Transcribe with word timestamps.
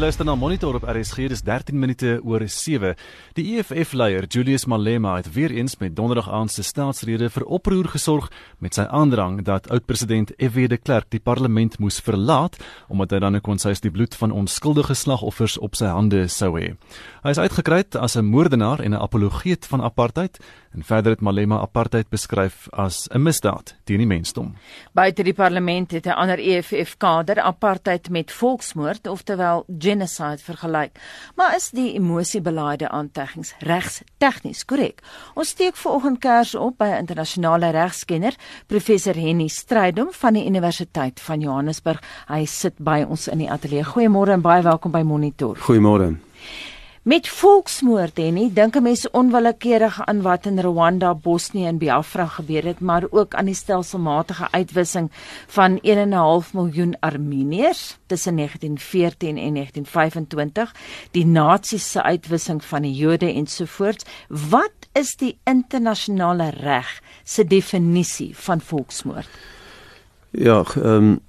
luister 0.00 0.24
na 0.24 0.34
Monitor 0.34 0.74
op 0.74 0.84
RSG, 0.88 1.26
dis 1.28 1.42
13 1.44 1.76
minute 1.78 2.20
oor 2.24 2.40
7. 2.48 2.94
Die 3.36 3.44
EFF-leier 3.58 4.24
Julius 4.32 4.64
Malema 4.64 5.16
het 5.16 5.28
weer 5.32 5.50
eens 5.50 5.76
met 5.76 5.96
donderdag 5.96 6.30
aand 6.32 6.52
se 6.52 6.62
staatsrede 6.62 7.28
vir 7.30 7.44
oproer 7.44 7.88
gesorg 7.92 8.30
met 8.64 8.78
sy 8.78 8.86
aandrang 8.88 9.42
dat 9.44 9.68
oud-president 9.68 10.32
F.W. 10.38 10.70
de 10.72 10.78
Klerk 10.80 11.10
die 11.12 11.20
parlement 11.20 11.76
moes 11.78 12.00
verlaat 12.00 12.56
omdat 12.88 13.12
hy 13.12 13.20
dan 13.26 13.40
kon 13.44 13.60
sy 13.60 13.74
die 13.76 13.92
bloed 13.92 14.16
van 14.16 14.32
onskuldige 14.32 14.96
slagoffers 14.96 15.58
op 15.60 15.76
sy 15.76 15.92
hande 15.92 16.24
sou 16.32 16.54
hê. 16.56 16.72
Hy 17.20 17.36
is 17.36 17.42
uitgekry 17.42 17.84
as 18.00 18.16
'n 18.16 18.24
moordenaar 18.24 18.80
en 18.80 18.96
'n 18.96 19.02
apologeet 19.02 19.66
van 19.66 19.84
apartheid 19.84 20.40
en 20.70 20.84
verder 20.84 21.12
het 21.12 21.20
Malema 21.20 21.58
apartheid 21.58 22.08
beskryf 22.08 22.68
as 22.70 23.08
'n 23.10 23.22
misdaad 23.22 23.74
teen 23.84 23.98
die 23.98 24.06
mensdom. 24.06 24.54
Buite 24.92 25.22
die 25.22 25.34
parlement 25.34 25.90
het 25.90 26.06
'n 26.06 26.10
ander 26.10 26.38
EFF-kader 26.38 27.40
apartheid 27.40 28.10
met 28.10 28.32
volksmoord 28.32 29.06
oftewel 29.06 29.64
genocide 29.78 30.38
vergelyk. 30.38 30.98
Maar 31.34 31.54
is 31.56 31.70
die 31.70 31.94
emosiebelaaide 31.94 32.88
aanteggings 32.88 33.54
regs 33.58 34.02
tegnies 34.18 34.64
korrek? 34.64 35.02
Ons 35.34 35.48
steek 35.48 35.76
vanoggend 35.76 36.18
kers 36.18 36.54
op 36.54 36.78
by 36.78 36.84
'n 36.84 36.98
internasionale 36.98 37.70
regskenner, 37.70 38.34
professor 38.66 39.14
Henny 39.14 39.48
Strydom 39.48 40.08
van 40.12 40.32
die 40.32 40.46
Universiteit 40.46 41.20
van 41.20 41.40
Johannesburg. 41.40 42.02
Hy 42.28 42.44
sit 42.44 42.74
by 42.78 43.04
ons 43.08 43.28
in 43.28 43.38
die 43.38 43.50
ateljee. 43.50 43.84
Goeiemôre 43.84 44.30
en 44.30 44.40
baie 44.40 44.62
welkom 44.62 44.90
by 44.90 45.02
Monitor. 45.02 45.56
Goeiemôre. 45.56 46.16
Met 47.00 47.28
volksmoord 47.32 48.18
en 48.20 48.34
nie 48.36 48.50
dink 48.52 48.76
'n 48.76 48.82
mens 48.82 49.10
onwillekeurig 49.10 50.00
aan 50.04 50.20
wat 50.22 50.46
in 50.46 50.60
Rwanda, 50.60 51.14
Bosnië 51.14 51.66
en 51.66 51.78
Biafra 51.78 52.26
gebeur 52.26 52.64
het, 52.64 52.80
maar 52.80 53.04
ook 53.10 53.34
aan 53.34 53.44
die 53.44 53.54
stelselmatige 53.54 54.50
uitwissing 54.50 55.10
van 55.46 55.78
1.5 55.82 56.52
miljoen 56.52 56.96
Armeniërs 56.98 57.98
tussen 58.06 58.36
1914 58.36 59.36
en 59.38 59.54
1925, 59.54 60.74
die 61.10 61.26
nasies 61.26 61.90
se 61.90 62.02
uitwissing 62.02 62.64
van 62.64 62.82
die 62.82 62.94
Jode 62.94 63.32
ensovoorts. 63.32 64.04
Wat 64.28 64.88
is 64.92 65.16
die 65.16 65.38
internasionale 65.44 66.50
reg 66.50 67.02
se 67.24 67.44
definisie 67.44 68.36
van 68.36 68.60
volksmoord? 68.60 69.28
Ja, 70.30 70.64
ehm 70.76 70.86
um 70.86 71.20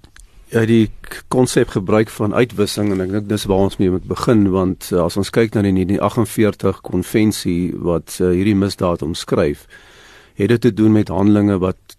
ja 0.51 0.65
die 0.67 0.91
konsep 1.31 1.69
gebruik 1.71 2.09
van 2.11 2.33
uitwissing 2.35 2.91
en 2.91 3.01
ek 3.05 3.13
dink 3.13 3.29
dis 3.29 3.47
waar 3.47 3.69
ons 3.69 3.77
mee 3.79 3.91
moet 3.91 4.07
begin 4.07 4.49
want 4.51 4.89
uh, 4.91 5.05
as 5.05 5.15
ons 5.19 5.31
kyk 5.31 5.55
na 5.55 5.63
die 5.63 5.71
1948 5.77 6.81
konvensie 6.83 7.71
wat 7.79 8.17
uh, 8.19 8.33
hierdie 8.35 8.57
misdaad 8.59 9.05
omskryf 9.05 9.63
het 10.35 10.51
dit 10.51 10.61
te 10.67 10.73
doen 10.75 10.91
met 10.97 11.13
handelinge 11.13 11.55
wat 11.63 11.95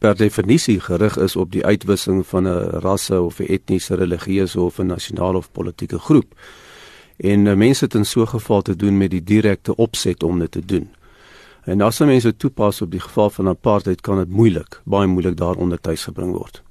per 0.00 0.16
definisie 0.16 0.78
gerig 0.80 1.16
is 1.20 1.36
op 1.36 1.52
die 1.52 1.64
uitwissing 1.64 2.24
van 2.32 2.48
'n 2.48 2.80
rasse 2.84 3.20
of 3.20 3.40
'n 3.40 3.52
etniese 3.52 3.94
religieuse 3.94 4.60
of 4.60 4.78
'n 4.78 4.86
nasionale 4.86 5.38
of 5.38 5.52
politieke 5.52 5.98
groep. 5.98 6.34
En 7.16 7.46
uh, 7.46 7.54
mense 7.54 7.84
het 7.84 7.94
in 7.94 8.04
so 8.04 8.20
'n 8.20 8.28
geval 8.28 8.62
te 8.62 8.76
doen 8.76 8.96
met 8.98 9.10
die 9.10 9.24
direkte 9.24 9.76
opset 9.76 10.22
om 10.22 10.38
dit 10.38 10.50
te 10.50 10.64
doen. 10.64 10.88
En 11.64 11.80
as 11.80 11.98
mense 11.98 12.36
toepas 12.36 12.82
op 12.82 12.90
die 12.90 13.00
geval 13.00 13.30
van 13.30 13.48
apartheid 13.48 14.00
kan 14.00 14.18
dit 14.18 14.28
moeilik 14.28 14.80
baie 14.84 15.06
moeilik 15.06 15.36
daaronder 15.36 15.80
tuis 15.80 16.04
gebring 16.04 16.32
word 16.32 16.65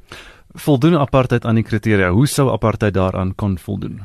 voldoen 0.56 0.98
apartheid 0.98 1.46
aan 1.46 1.56
die 1.56 1.64
kriteria? 1.64 2.10
Hoe 2.10 2.28
sou 2.28 2.50
apartheid 2.52 2.94
daaraan 2.94 3.36
kon 3.36 3.58
voldoen? 3.58 4.02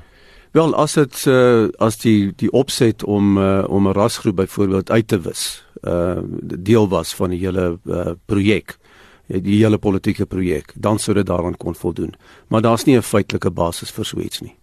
Wel, 0.51 0.75
as 0.75 0.97
dit 0.99 1.25
uh, 1.31 1.69
as 1.79 2.01
die 2.03 2.33
die 2.37 2.51
opset 2.51 3.05
om 3.07 3.39
uh, 3.39 3.65
om 3.69 3.89
'n 3.89 3.95
rasgroep 3.95 4.37
byvoorbeeld 4.37 4.91
uit 4.91 5.09
te 5.09 5.21
wis, 5.21 5.65
uh 5.83 6.19
deel 6.43 6.89
was 6.89 7.15
van 7.15 7.31
die 7.31 7.39
hele 7.39 7.79
uh, 7.85 8.13
projek, 8.27 8.79
die 9.27 9.63
hele 9.63 9.79
politieke 9.79 10.27
projek, 10.27 10.73
dan 10.75 10.99
sou 10.99 11.15
dit 11.15 11.27
daaraan 11.27 11.57
kon 11.57 11.75
voldoen. 11.75 12.15
Maar 12.49 12.61
daar's 12.61 12.85
nie 12.85 12.97
'n 12.97 13.03
feitelike 13.03 13.51
basis 13.51 13.91
vir 13.91 14.05
so 14.05 14.19
iets 14.19 14.41
nie. 14.41 14.57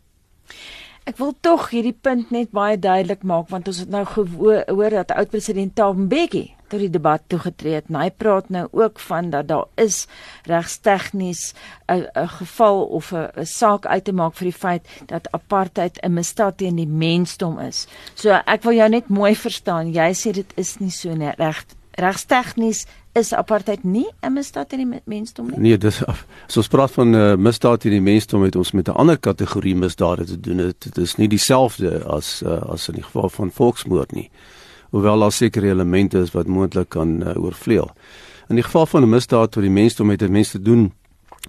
Ek 1.07 1.15
wil 1.21 1.31
tog 1.39 1.69
hierdie 1.71 1.95
punt 1.95 2.33
net 2.35 2.49
baie 2.51 2.75
duidelik 2.75 3.21
maak 3.23 3.47
want 3.53 3.69
ons 3.71 3.77
het 3.79 3.91
nou 3.91 4.03
gehoor 4.11 4.91
dat 4.91 5.13
oud-president 5.15 5.71
Thabo 5.77 6.03
Mbeki 6.03 6.41
tot 6.67 6.81
die 6.83 6.89
debat 6.91 7.23
toegetree 7.31 7.77
het. 7.77 7.87
Hy 7.87 8.09
praat 8.11 8.49
nou 8.51 8.65
ook 8.75 8.99
van 8.99 9.29
dat 9.31 9.47
daar 9.47 9.69
is 9.79 10.01
regstegnies 10.51 11.53
'n 11.87 12.27
geval 12.39 12.83
of 12.99 13.13
'n 13.13 13.45
saak 13.45 13.85
uit 13.85 14.03
te 14.03 14.11
maak 14.11 14.35
vir 14.35 14.51
die 14.51 14.59
feit 14.59 14.83
dat 15.05 15.31
apartheid 15.31 15.95
'n 16.03 16.13
misdaad 16.13 16.57
teen 16.57 16.75
die 16.75 16.87
mensdom 16.87 17.59
is. 17.59 17.87
So 18.13 18.29
ek 18.45 18.63
wil 18.63 18.73
jou 18.73 18.89
net 18.89 19.07
mooi 19.07 19.35
verstaan. 19.35 19.93
Jy 19.93 20.11
sê 20.13 20.31
dit 20.33 20.51
is 20.55 20.77
nie 20.79 20.91
so 20.91 21.13
nie. 21.13 21.31
Reg 21.37 21.65
regstegnies 21.91 22.85
is 23.17 23.33
apartheid 23.33 23.83
nie 23.83 24.07
'n 24.21 24.33
misdaad 24.33 24.69
teen 24.69 24.89
die 24.89 25.01
mensdom 25.05 25.49
nie. 25.49 25.59
Nee, 25.59 25.77
dis 25.77 26.03
as 26.47 26.57
ons 26.57 26.67
praat 26.67 26.91
van 26.91 27.09
'n 27.09 27.15
uh, 27.15 27.35
misdaad 27.35 27.79
teen 27.79 27.91
die 27.91 28.01
mensdom 28.01 28.43
het 28.43 28.55
ons 28.55 28.71
met 28.71 28.87
'n 28.87 28.95
ander 28.95 29.17
kategorie 29.17 29.75
misdade 29.75 30.25
te 30.25 30.39
doen. 30.39 30.73
Dit 30.79 30.97
is 30.97 31.15
nie 31.15 31.27
dieselfde 31.27 32.03
as 32.05 32.41
uh, 32.45 32.61
as 32.71 32.87
in 32.87 32.95
die 32.95 33.03
geval 33.03 33.29
van 33.29 33.51
volksmoord 33.51 34.11
nie 34.11 34.29
hoewel 34.89 35.19
daar 35.19 35.31
sekere 35.31 35.67
elemente 35.67 36.19
is 36.19 36.31
wat 36.31 36.47
moontlik 36.47 36.89
kan 36.89 37.21
uh, 37.21 37.43
oorvleuel. 37.43 37.91
In 38.47 38.55
die 38.55 38.63
geval 38.63 38.85
van 38.85 39.03
'n 39.03 39.09
misdaad 39.09 39.55
wat 39.55 39.63
die 39.63 39.71
mensdom 39.71 40.07
met 40.07 40.21
'n 40.21 40.31
mens 40.31 40.51
te 40.51 40.61
doen 40.61 40.93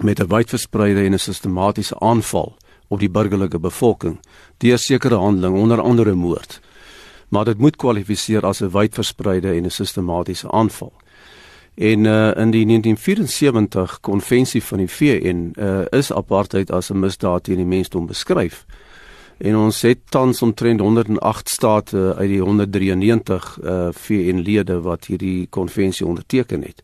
met 0.01 0.21
'n 0.21 0.27
wydverspreide 0.27 1.05
en 1.05 1.13
'n 1.13 1.19
sistematiese 1.19 2.01
aanval 2.01 2.57
op 2.89 2.99
die 2.99 3.11
burgerlike 3.11 3.59
bevolking 3.59 4.21
deur 4.57 4.79
sekere 4.79 5.15
handeling 5.15 5.57
onder 5.57 5.81
andere 5.81 6.15
moord. 6.15 6.61
Maar 7.29 7.45
dit 7.45 7.59
moet 7.59 7.77
kwalifiseer 7.77 8.47
as 8.47 8.61
'n 8.61 8.71
wydverspreide 8.71 9.53
en 9.53 9.65
'n 9.65 9.71
sistematiese 9.71 10.51
aanval. 10.51 10.93
En 11.79 12.05
uh, 12.05 12.37
in 12.37 12.51
die 12.51 12.67
1974 12.67 14.01
konvensie 14.01 14.63
van 14.63 14.79
die 14.79 14.91
VN 14.91 15.53
uh, 15.55 15.85
is 15.95 16.13
apartheid 16.13 16.71
as 16.71 16.91
'n 16.91 16.99
misdaad 16.99 17.45
teen 17.45 17.57
die 17.63 17.67
mensdom 17.67 18.07
beskryf 18.07 18.67
en 19.39 19.57
ons 19.57 19.83
het 19.83 19.99
tans 20.11 20.43
omtrent 20.43 20.81
108 20.81 21.49
state 21.49 22.15
uit 22.17 22.29
die 22.29 22.41
193 22.41 23.59
uh, 23.63 23.89
VN-lede 23.93 24.81
wat 24.81 25.05
hierdie 25.05 25.47
konvensie 25.51 26.07
onderteken 26.07 26.63
het. 26.63 26.83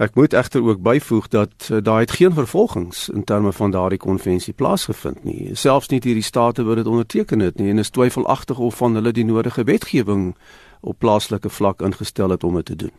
Ek 0.00 0.14
moet 0.14 0.32
egter 0.32 0.64
ook 0.64 0.80
byvoeg 0.82 1.28
dat 1.28 1.68
uh, 1.70 1.78
daar 1.82 2.00
het 2.00 2.10
geen 2.10 2.32
vervolgings 2.32 3.08
in 3.08 3.24
terme 3.24 3.52
van 3.52 3.70
daardie 3.70 3.98
konvensie 3.98 4.52
plaasgevind 4.52 5.24
nie. 5.24 5.50
Selfs 5.54 5.88
nie 5.88 6.00
hierdie 6.02 6.24
state 6.24 6.64
wat 6.64 6.76
dit 6.76 6.86
onderteken 6.86 7.40
het 7.40 7.58
nie 7.58 7.70
en 7.70 7.78
is 7.78 7.90
twyfelagtig 7.90 8.58
of 8.58 8.76
van 8.76 8.94
hulle 8.94 9.12
die 9.12 9.24
nodige 9.24 9.64
wetgewing 9.64 10.34
op 10.80 10.98
plaaslike 10.98 11.48
vlak 11.48 11.82
ingestel 11.82 12.30
het 12.30 12.44
om 12.44 12.54
dit 12.54 12.64
te 12.64 12.76
doen. 12.76 12.96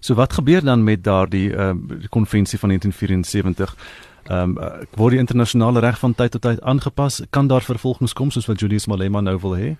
So 0.00 0.14
wat 0.14 0.32
gebeur 0.32 0.64
dan 0.64 0.84
met 0.84 1.04
daardie 1.04 1.50
uh, 1.50 1.72
konvensie 2.08 2.58
van 2.58 2.68
1974? 2.68 3.76
Ehm 4.28 4.56
um, 4.58 4.58
word 4.94 5.10
die 5.16 5.20
internasionale 5.20 5.80
reg 5.80 5.98
van 5.98 6.14
tyd 6.14 6.30
tot 6.30 6.42
tyd 6.42 6.60
aangepas? 6.60 7.22
Kan 7.30 7.46
daar 7.46 7.62
vervolgings 7.62 8.12
kom 8.12 8.30
soos 8.30 8.46
wat 8.46 8.60
Julius 8.60 8.86
Malema 8.86 9.20
nou 9.20 9.38
wil 9.40 9.56
hê? 9.56 9.76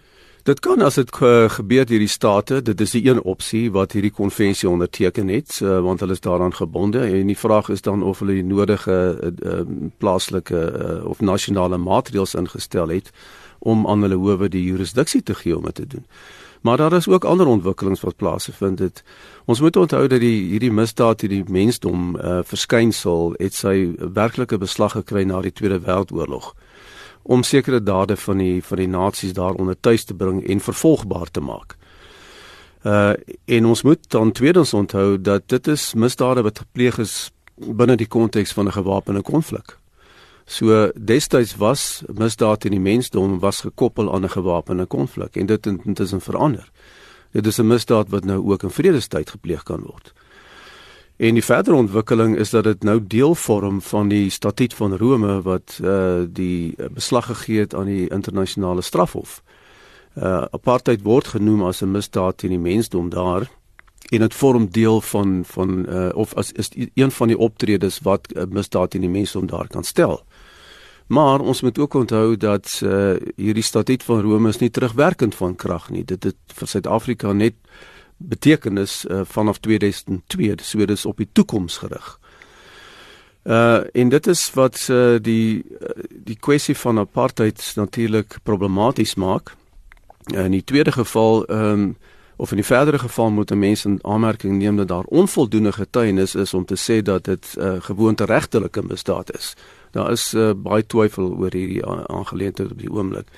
Dit 0.48 0.60
kan 0.64 0.81
as 0.81 0.94
dit 0.94 1.10
uh, 1.20 1.48
gebeur 1.50 1.84
deur 1.84 2.00
die 2.00 2.09
state, 2.09 2.62
dit 2.64 2.81
is 2.81 2.94
die 2.97 3.03
een 3.04 3.20
opsie 3.20 3.66
wat 3.75 3.92
hierdie 3.92 4.14
konvensie 4.14 4.69
onderteken 4.70 5.28
het, 5.28 5.59
uh, 5.60 5.81
want 5.84 6.00
hulle 6.00 6.16
is 6.16 6.25
daaraan 6.25 6.54
gebonde 6.56 7.03
en 7.04 7.28
die 7.28 7.36
vraag 7.36 7.69
is 7.69 7.84
dan 7.84 8.03
of 8.03 8.22
hulle 8.22 8.38
die 8.38 8.47
nodige 8.47 8.97
uh, 8.97 9.32
uh, 9.44 9.60
plaaslike 9.98 10.56
uh, 10.56 11.04
of 11.04 11.20
nasionale 11.20 11.76
maatreëls 11.76 12.32
ingestel 12.34 12.88
het 12.88 13.12
om 13.59 13.84
aan 13.86 14.06
hulle 14.06 14.16
howe 14.16 14.48
die 14.48 14.65
jurisdiksie 14.65 15.22
te 15.22 15.34
gee 15.34 15.56
om 15.56 15.69
dit 15.69 15.75
te 15.75 15.86
doen. 15.86 16.06
Maar 16.63 16.77
daar 16.77 16.93
is 16.93 17.09
ook 17.09 17.25
ander 17.25 17.47
ontwikkelings 17.47 18.01
wat 18.01 18.17
plaasgevind 18.17 18.79
het. 18.79 19.03
Ons 19.45 19.61
moet 19.61 19.77
onthou 19.77 20.07
dat 20.07 20.21
die 20.21 20.51
hierdie 20.51 20.73
misdaad 20.73 21.21
hierdie 21.21 21.45
mensdom 21.49 22.17
uh, 22.17 22.39
verskynsel 22.45 23.35
het 23.39 23.55
sy 23.55 23.95
werklike 23.97 24.59
beslag 24.59 24.93
gekry 24.93 25.23
na 25.25 25.41
die 25.41 25.53
Tweede 25.53 25.81
Wêreldoorlog 25.81 26.55
om 27.23 27.43
sekere 27.43 27.83
dade 27.83 28.17
van 28.17 28.39
die 28.41 28.63
van 28.65 28.81
die 28.81 28.89
nasies 28.89 29.35
daaronder 29.37 29.77
tuis 29.81 30.05
te 30.05 30.15
bring 30.15 30.41
en 30.49 30.61
vervolgbaar 30.61 31.31
te 31.31 31.41
maak. 31.41 31.77
Uh 32.83 33.13
en 33.45 33.67
ons 33.67 33.83
moet 33.83 34.11
dan 34.11 34.33
tweedens 34.33 34.75
onthou 34.75 35.21
dat 35.21 35.49
dit 35.49 35.66
is 35.66 35.95
misdade 35.95 36.43
wat 36.43 36.59
gepleeg 36.59 36.99
is 36.99 37.31
binne 37.57 37.97
die 37.97 38.07
konteks 38.07 38.53
van 38.53 38.66
'n 38.66 38.72
gewapende 38.72 39.22
konflik. 39.22 39.78
So 40.48 40.91
destyds 40.97 41.56
was 41.60 42.03
misdaad 42.09 42.65
in 42.65 42.72
die 42.72 42.80
mensdom 42.80 43.34
was 43.39 43.60
gekoppel 43.60 44.09
aan 44.15 44.24
'n 44.24 44.33
gewapende 44.33 44.86
konflik 44.86 45.36
en 45.36 45.47
dit 45.47 45.65
het 45.65 45.84
intussen 45.84 46.21
verander. 46.21 46.71
Dit 47.33 47.47
is 47.47 47.59
'n 47.59 47.66
misdaad 47.66 48.09
wat 48.09 48.24
nou 48.24 48.50
ook 48.50 48.62
in 48.62 48.71
vredestyd 48.71 49.30
gepleeg 49.30 49.62
kan 49.62 49.80
word. 49.80 50.12
En 51.16 51.34
die 51.34 51.45
verdere 51.45 51.77
ontwikkeling 51.77 52.36
is 52.36 52.50
dat 52.50 52.65
dit 52.65 52.83
nou 52.83 53.06
deel 53.06 53.34
vorm 53.34 53.80
van 53.83 54.09
die 54.09 54.30
statuut 54.30 54.74
van 54.74 54.97
Rome 54.97 55.42
wat 55.42 55.78
uh 55.83 56.22
die 56.28 56.77
beslag 56.94 57.27
gegee 57.27 57.59
het 57.59 57.74
aan 57.74 57.86
die 57.86 58.09
internasionale 58.09 58.83
strafhof. 58.83 59.42
Uh 60.16 60.44
apartheid 60.51 61.03
word 61.03 61.27
genoem 61.27 61.62
as 61.62 61.83
'n 61.83 61.91
misdaad 61.91 62.39
teen 62.39 62.51
die 62.51 62.59
mensdom 62.59 63.09
daar 63.09 63.51
en 64.09 64.18
dit 64.18 64.34
vorm 64.34 64.71
deel 64.71 65.01
van 65.01 65.44
van 65.44 65.86
uh 65.89 66.09
of 66.15 66.34
as 66.34 66.53
is 66.53 66.71
een 66.94 67.10
van 67.10 67.28
die 67.28 67.39
optredes 67.39 67.98
wat 68.03 68.28
'n 68.34 68.48
misdaad 68.48 68.91
teen 68.91 69.01
die 69.01 69.10
mensdom 69.10 69.47
daar 69.47 69.66
kan 69.66 69.84
stel. 69.84 70.24
Maar 71.09 71.41
ons 71.41 71.60
moet 71.60 71.78
ook 71.78 71.95
onthou 71.95 72.37
dat 72.37 72.81
uh, 72.84 73.16
hierdie 73.37 73.63
statuut 73.63 74.03
van 74.03 74.21
Rome 74.21 74.49
is 74.49 74.59
nie 74.59 74.71
terugwerkend 74.71 75.34
van 75.34 75.57
krag 75.57 75.89
nie. 75.91 76.05
Dit 76.05 76.25
het 76.25 76.37
vir 76.53 76.69
Suid-Afrika 76.69 77.33
net 77.33 77.55
betekenis 78.16 79.05
uh, 79.09 79.21
vanaf 79.25 79.59
2002, 79.59 80.55
so 80.63 80.78
dit 80.78 80.91
is 80.91 81.07
op 81.07 81.16
die 81.16 81.28
toekoms 81.33 81.78
gerig. 81.84 82.19
Uh 83.49 83.81
en 83.93 84.09
dit 84.09 84.27
is 84.27 84.43
wat 84.53 84.89
uh, 84.91 85.16
die 85.22 85.65
die 86.10 86.37
kwessie 86.37 86.77
van 86.77 86.99
apartheid 86.99 87.72
natuurlik 87.77 88.37
problematies 88.43 89.15
maak. 89.15 89.54
In 90.34 90.53
die 90.53 90.65
tweede 90.65 90.93
geval 90.93 91.47
ehm 91.47 91.72
um, 91.72 91.97
of 92.39 92.51
in 92.51 92.57
die 92.57 92.66
verdere 92.66 92.99
geval 92.99 93.31
moet 93.31 93.51
'n 93.51 93.59
mens 93.59 93.84
in 93.84 93.99
aanmerking 94.03 94.59
neem 94.59 94.77
dat 94.77 94.89
daar 94.89 95.04
onvoldoende 95.04 95.72
getuienis 95.72 96.34
is 96.34 96.54
om 96.54 96.65
te 96.65 96.77
sê 96.77 97.03
dat 97.03 97.25
dit 97.25 97.54
'n 97.57 97.61
uh, 97.61 97.81
gewoonte 97.81 98.25
regtelike 98.25 98.83
misdaad 98.83 99.37
is. 99.37 99.54
Daar 99.91 100.11
is 100.13 100.35
uh, 100.35 100.53
baie 100.53 100.87
twyfel 100.87 101.33
oor 101.37 101.53
hierdie 101.53 101.85
aangeleentheid 101.87 102.71
op 102.71 102.79
die 102.79 102.91
oomblik. 102.91 103.29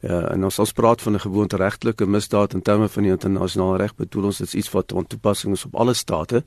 Ja, 0.00 0.20
en 0.32 0.44
ons 0.44 0.58
as 0.58 0.72
praat 0.72 1.02
van 1.02 1.12
'n 1.14 1.20
gewoonte 1.20 1.56
regtelike 1.56 2.06
misdaad 2.06 2.54
in 2.54 2.62
terme 2.62 2.88
van 2.88 3.02
die 3.02 3.12
internasionale 3.12 3.76
reg, 3.76 3.94
bedoel 3.94 4.24
ons 4.24 4.38
dit 4.38 4.54
iets 4.54 4.70
wat 4.70 4.92
van 4.92 5.06
toepassing 5.06 5.52
is 5.52 5.64
op 5.64 5.74
alle 5.74 5.94
state. 5.94 6.44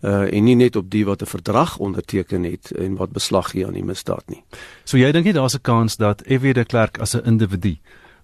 Uh 0.00 0.34
en 0.34 0.44
nie 0.44 0.56
net 0.56 0.76
op 0.76 0.90
die 0.90 1.04
wat 1.04 1.22
'n 1.22 1.26
verdrag 1.26 1.78
onderteken 1.78 2.42
het 2.44 2.70
en 2.70 2.96
wat 2.96 3.12
beslag 3.12 3.50
gee 3.50 3.66
aan 3.66 3.72
die 3.72 3.84
misdaad 3.84 4.22
nie. 4.26 4.42
So 4.84 4.96
jy 4.96 5.12
dink 5.12 5.24
nie 5.24 5.32
daar's 5.32 5.54
'n 5.54 5.60
kans 5.62 5.96
dat 5.96 6.22
F.W. 6.26 6.52
de 6.52 6.64
Klerk 6.64 6.98
as 6.98 7.14
'n 7.14 7.24
individu 7.24 7.78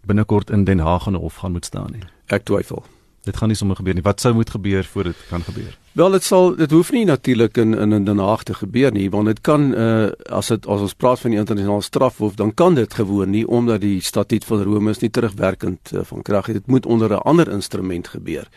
binnekort 0.05 0.51
in 0.51 0.65
Den 0.65 0.79
Haag 0.79 1.07
en 1.07 1.15
hof 1.15 1.35
gaan 1.35 1.53
moet 1.53 1.65
staan 1.65 1.91
nie? 1.93 2.03
Ek 2.27 2.45
twyfel. 2.45 2.85
Dit 3.29 3.37
gaan 3.37 3.51
nie 3.53 3.59
sommer 3.59 3.77
gebeur 3.77 3.97
nie. 3.99 4.05
Wat 4.07 4.23
sou 4.25 4.33
moet 4.35 4.51
gebeur 4.51 4.87
voor 4.89 5.11
dit 5.11 5.19
kan 5.29 5.43
gebeur? 5.45 5.75
Wel, 5.99 6.15
dit 6.15 6.25
sal 6.25 6.55
dit 6.57 6.71
hoef 6.73 6.93
nie 6.95 7.05
natuurlik 7.05 7.59
in 7.61 7.75
in 7.75 7.93
in 7.93 8.05
Den 8.07 8.23
Haag 8.25 8.47
te 8.49 8.55
gebeur 8.55 8.93
nie, 8.95 9.09
want 9.13 9.29
dit 9.29 9.41
kan 9.45 9.69
uh 9.75 10.09
as 10.33 10.49
dit 10.49 10.67
as 10.67 10.85
ons 10.87 10.95
praat 10.95 11.21
van 11.21 11.35
die 11.35 11.41
internasionale 11.41 11.85
strafhof, 11.85 12.39
dan 12.41 12.55
kan 12.55 12.79
dit 12.79 12.95
gewoon 12.95 13.31
nie 13.31 13.45
omdat 13.47 13.81
die 13.85 14.01
statuut 14.01 14.45
van 14.45 14.63
Rome 14.63 14.91
is 14.91 15.03
nie 15.05 15.11
terugwerkend 15.11 15.93
uh, 15.93 16.05
van 16.05 16.23
krag 16.23 16.47
het. 16.47 16.61
Dit 16.63 16.67
moet 16.67 16.87
onder 16.87 17.13
'n 17.13 17.25
ander 17.29 17.53
instrument 17.53 18.09
gebeur. 18.09 18.49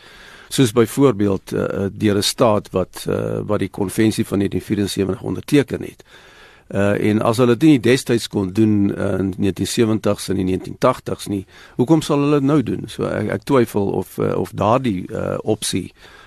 Soos 0.48 0.72
byvoorbeeld 0.72 1.52
uh, 1.52 1.86
deur 1.92 2.16
'n 2.16 2.22
staat 2.22 2.70
wat 2.70 3.04
uh, 3.08 3.40
wat 3.44 3.58
die 3.58 3.70
konvensie 3.70 4.26
van 4.26 4.38
1974 4.38 5.22
onderteken 5.22 5.82
het. 5.82 6.04
En 6.72 7.20
as 7.20 7.36
hulle 7.42 7.56
dit 7.56 7.74
nie 7.74 7.80
destyds 7.84 8.30
kon 8.32 8.52
doen 8.56 8.90
uh, 8.90 9.18
in 9.18 9.34
1970s 9.36 10.30
en 10.32 10.40
die 10.40 10.48
1980s 10.48 11.28
nie, 11.28 11.44
hoekom 11.76 12.00
sal 12.02 12.24
hulle 12.24 12.40
dit 12.40 12.48
nou 12.48 12.62
doen? 12.64 12.88
So 12.88 13.04
ek, 13.10 13.28
ek 13.36 13.46
twyfel 13.48 13.92
of 13.92 14.18
uh, 14.18 14.32
of 14.40 14.54
daardie 14.56 15.04
uh 15.12 15.36
opsie 15.42 15.90
uh 15.92 16.21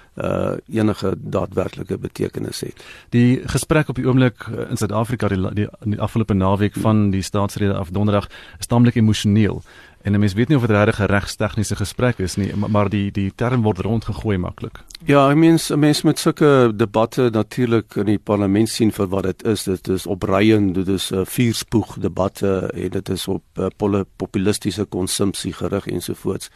enige 0.72 1.16
daadwerklike 1.18 1.98
betekenis 1.98 2.60
het. 2.60 2.84
Die 3.10 3.42
gesprek 3.46 3.90
op 3.90 3.96
die 3.96 4.08
oomblik 4.08 4.48
in 4.70 4.78
Suid-Afrika 4.78 5.28
die, 5.28 5.42
die, 5.54 5.68
die 5.84 6.02
afgelope 6.02 6.34
naweek 6.34 6.74
van 6.80 7.10
die 7.12 7.22
staatsrede 7.22 7.74
af 7.74 7.90
donderdag 7.90 8.30
is 8.60 8.66
taamlik 8.72 8.96
emosioneel. 8.96 9.62
En 10.06 10.12
'n 10.12 10.20
mens 10.20 10.34
weet 10.34 10.48
nie 10.48 10.58
of 10.58 10.66
dit 10.66 10.76
regtig 10.76 11.00
'n 11.00 11.06
regstegniese 11.06 11.76
gesprek 11.76 12.18
is 12.18 12.36
nie, 12.36 12.56
maar 12.56 12.90
die 12.90 13.12
die 13.12 13.32
term 13.36 13.62
word 13.62 13.80
rondgegooi 13.80 14.38
maklik. 14.38 14.80
Ja, 15.04 15.30
ek 15.30 15.36
meen 15.36 15.58
'n 15.70 15.80
mens 15.80 16.02
met 16.02 16.20
sulke 16.20 16.72
debatte 16.76 17.30
natuurlik 17.32 17.96
in 17.96 18.06
die 18.06 18.20
parlement 18.20 18.70
sien 18.70 18.92
vir 18.92 19.08
wat 19.08 19.24
dit 19.24 19.44
is. 19.44 19.64
Dit 19.64 19.88
is 19.88 20.06
opreien, 20.06 20.74
dit 20.74 20.88
is 20.88 21.12
'n 21.12 21.16
uh, 21.16 21.26
vuurspoeg 21.26 21.98
debatte 22.00 22.72
en 22.74 22.90
dit 22.90 23.10
is 23.10 23.28
op 23.28 23.44
uh, 23.60 24.02
populistiese 24.16 24.86
konsumpsie 24.86 25.54
gerig 25.54 25.88
ensovoorts. 25.88 26.50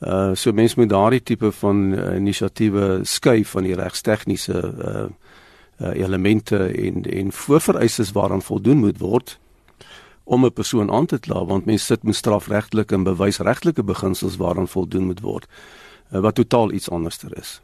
Uh 0.00 0.30
so 0.34 0.52
mense 0.52 0.78
moet 0.78 0.88
daardie 0.88 1.22
tipe 1.22 1.52
van 1.52 1.92
uh, 1.92 2.14
inisiatiewe 2.16 3.00
skei 3.02 3.44
van 3.44 3.66
die 3.66 3.74
regstegniese 3.74 4.60
uh, 4.62 5.06
uh 5.80 5.94
elemente 5.94 6.58
en 6.70 7.02
en 7.02 7.32
voorvereistes 7.32 8.12
waaraan 8.12 8.42
voldoen 8.42 8.78
moet 8.78 8.98
word 8.98 9.38
om 10.24 10.44
'n 10.44 10.52
persoon 10.52 10.90
aan 10.90 11.06
te 11.06 11.18
kla 11.18 11.44
want 11.44 11.64
mense 11.64 11.84
sit 11.84 12.02
met 12.02 12.14
strafregtelike 12.14 12.94
en 12.94 13.02
bewysregtelike 13.02 13.82
beginsels 13.82 14.36
waaraan 14.36 14.68
voldoen 14.68 15.04
moet 15.04 15.20
word 15.20 15.46
wat 16.10 16.34
totaal 16.34 16.72
iets 16.72 16.90
anderster 16.90 17.38
is. 17.38 17.60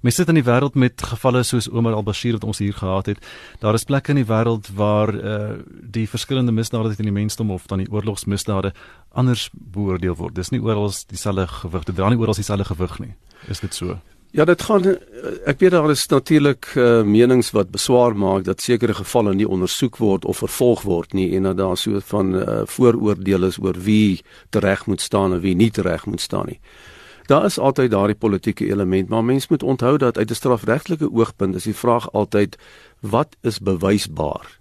Mens 0.00 0.14
sit 0.14 0.28
in 0.28 0.38
die 0.38 0.46
wêreld 0.46 0.74
met 0.78 1.02
gevalle 1.02 1.42
soos 1.42 1.66
Omar 1.70 1.96
al-Bashir 1.98 2.36
wat 2.38 2.44
ons 2.44 2.58
hier 2.62 2.74
gehad 2.74 3.06
het. 3.06 3.24
Daar 3.58 3.74
is 3.74 3.84
plekke 3.84 4.14
in 4.14 4.20
die 4.22 4.28
wêreld 4.28 4.70
waar 4.74 5.14
uh 5.14 5.56
die 5.82 6.08
verskillende 6.08 6.52
misdade 6.52 6.94
teen 6.94 7.08
die 7.08 7.14
mensdom 7.14 7.50
of 7.50 7.66
dan 7.66 7.82
die 7.82 7.90
oorlogsmisdade 7.90 8.72
anders 9.10 9.48
beoordeel 9.52 10.14
word. 10.14 10.34
Dis 10.34 10.50
nie 10.50 10.60
oral 10.62 10.92
dieselfde 11.08 11.46
gewig, 11.46 11.84
dit 11.84 11.96
dra 11.96 12.08
nie 12.08 12.18
oral 12.18 12.38
dieselfde 12.38 12.64
gewig 12.64 12.98
nie. 12.98 13.14
Is 13.48 13.60
dit 13.60 13.74
so? 13.74 13.98
Ja, 14.30 14.44
dit 14.44 14.62
gaan 14.62 14.84
ek 15.48 15.62
weet 15.62 15.72
daar 15.72 15.90
is 15.90 16.06
natuurlik 16.06 16.66
uh, 16.76 17.02
menings 17.02 17.50
wat 17.56 17.70
beswaar 17.72 18.12
maak 18.16 18.44
dat 18.44 18.60
sekere 18.60 18.94
gevalle 18.94 19.32
nie 19.34 19.48
ondersoek 19.48 19.96
word 19.96 20.24
of 20.28 20.42
vervolg 20.44 20.82
word 20.84 21.16
nie 21.16 21.30
en 21.36 21.48
dat 21.48 21.56
daar 21.56 21.76
so 21.80 22.00
van 22.10 22.34
uh, 22.36 22.60
vooroordeele 22.68 23.48
is 23.48 23.58
oor 23.58 23.78
wie 23.80 24.20
tereg 24.50 24.86
moet 24.86 25.00
staan 25.00 25.32
en 25.32 25.40
wie 25.40 25.56
nie 25.56 25.70
tereg 25.70 26.06
moet 26.06 26.20
staan 26.20 26.52
nie. 26.52 26.60
Daar 27.28 27.44
is 27.44 27.58
altyd 27.58 27.90
daardie 27.90 28.16
politieke 28.16 28.66
element, 28.66 29.08
maar 29.08 29.24
mens 29.24 29.48
moet 29.48 29.62
onthou 29.62 29.98
dat 29.98 30.16
uit 30.18 30.30
'n 30.30 30.34
strafregtelike 30.34 31.12
oogpunt 31.12 31.54
is 31.54 31.62
die 31.62 31.74
vraag 31.74 32.12
altyd 32.12 32.56
wat 33.00 33.36
is 33.40 33.58
bewysbaar? 33.60 34.58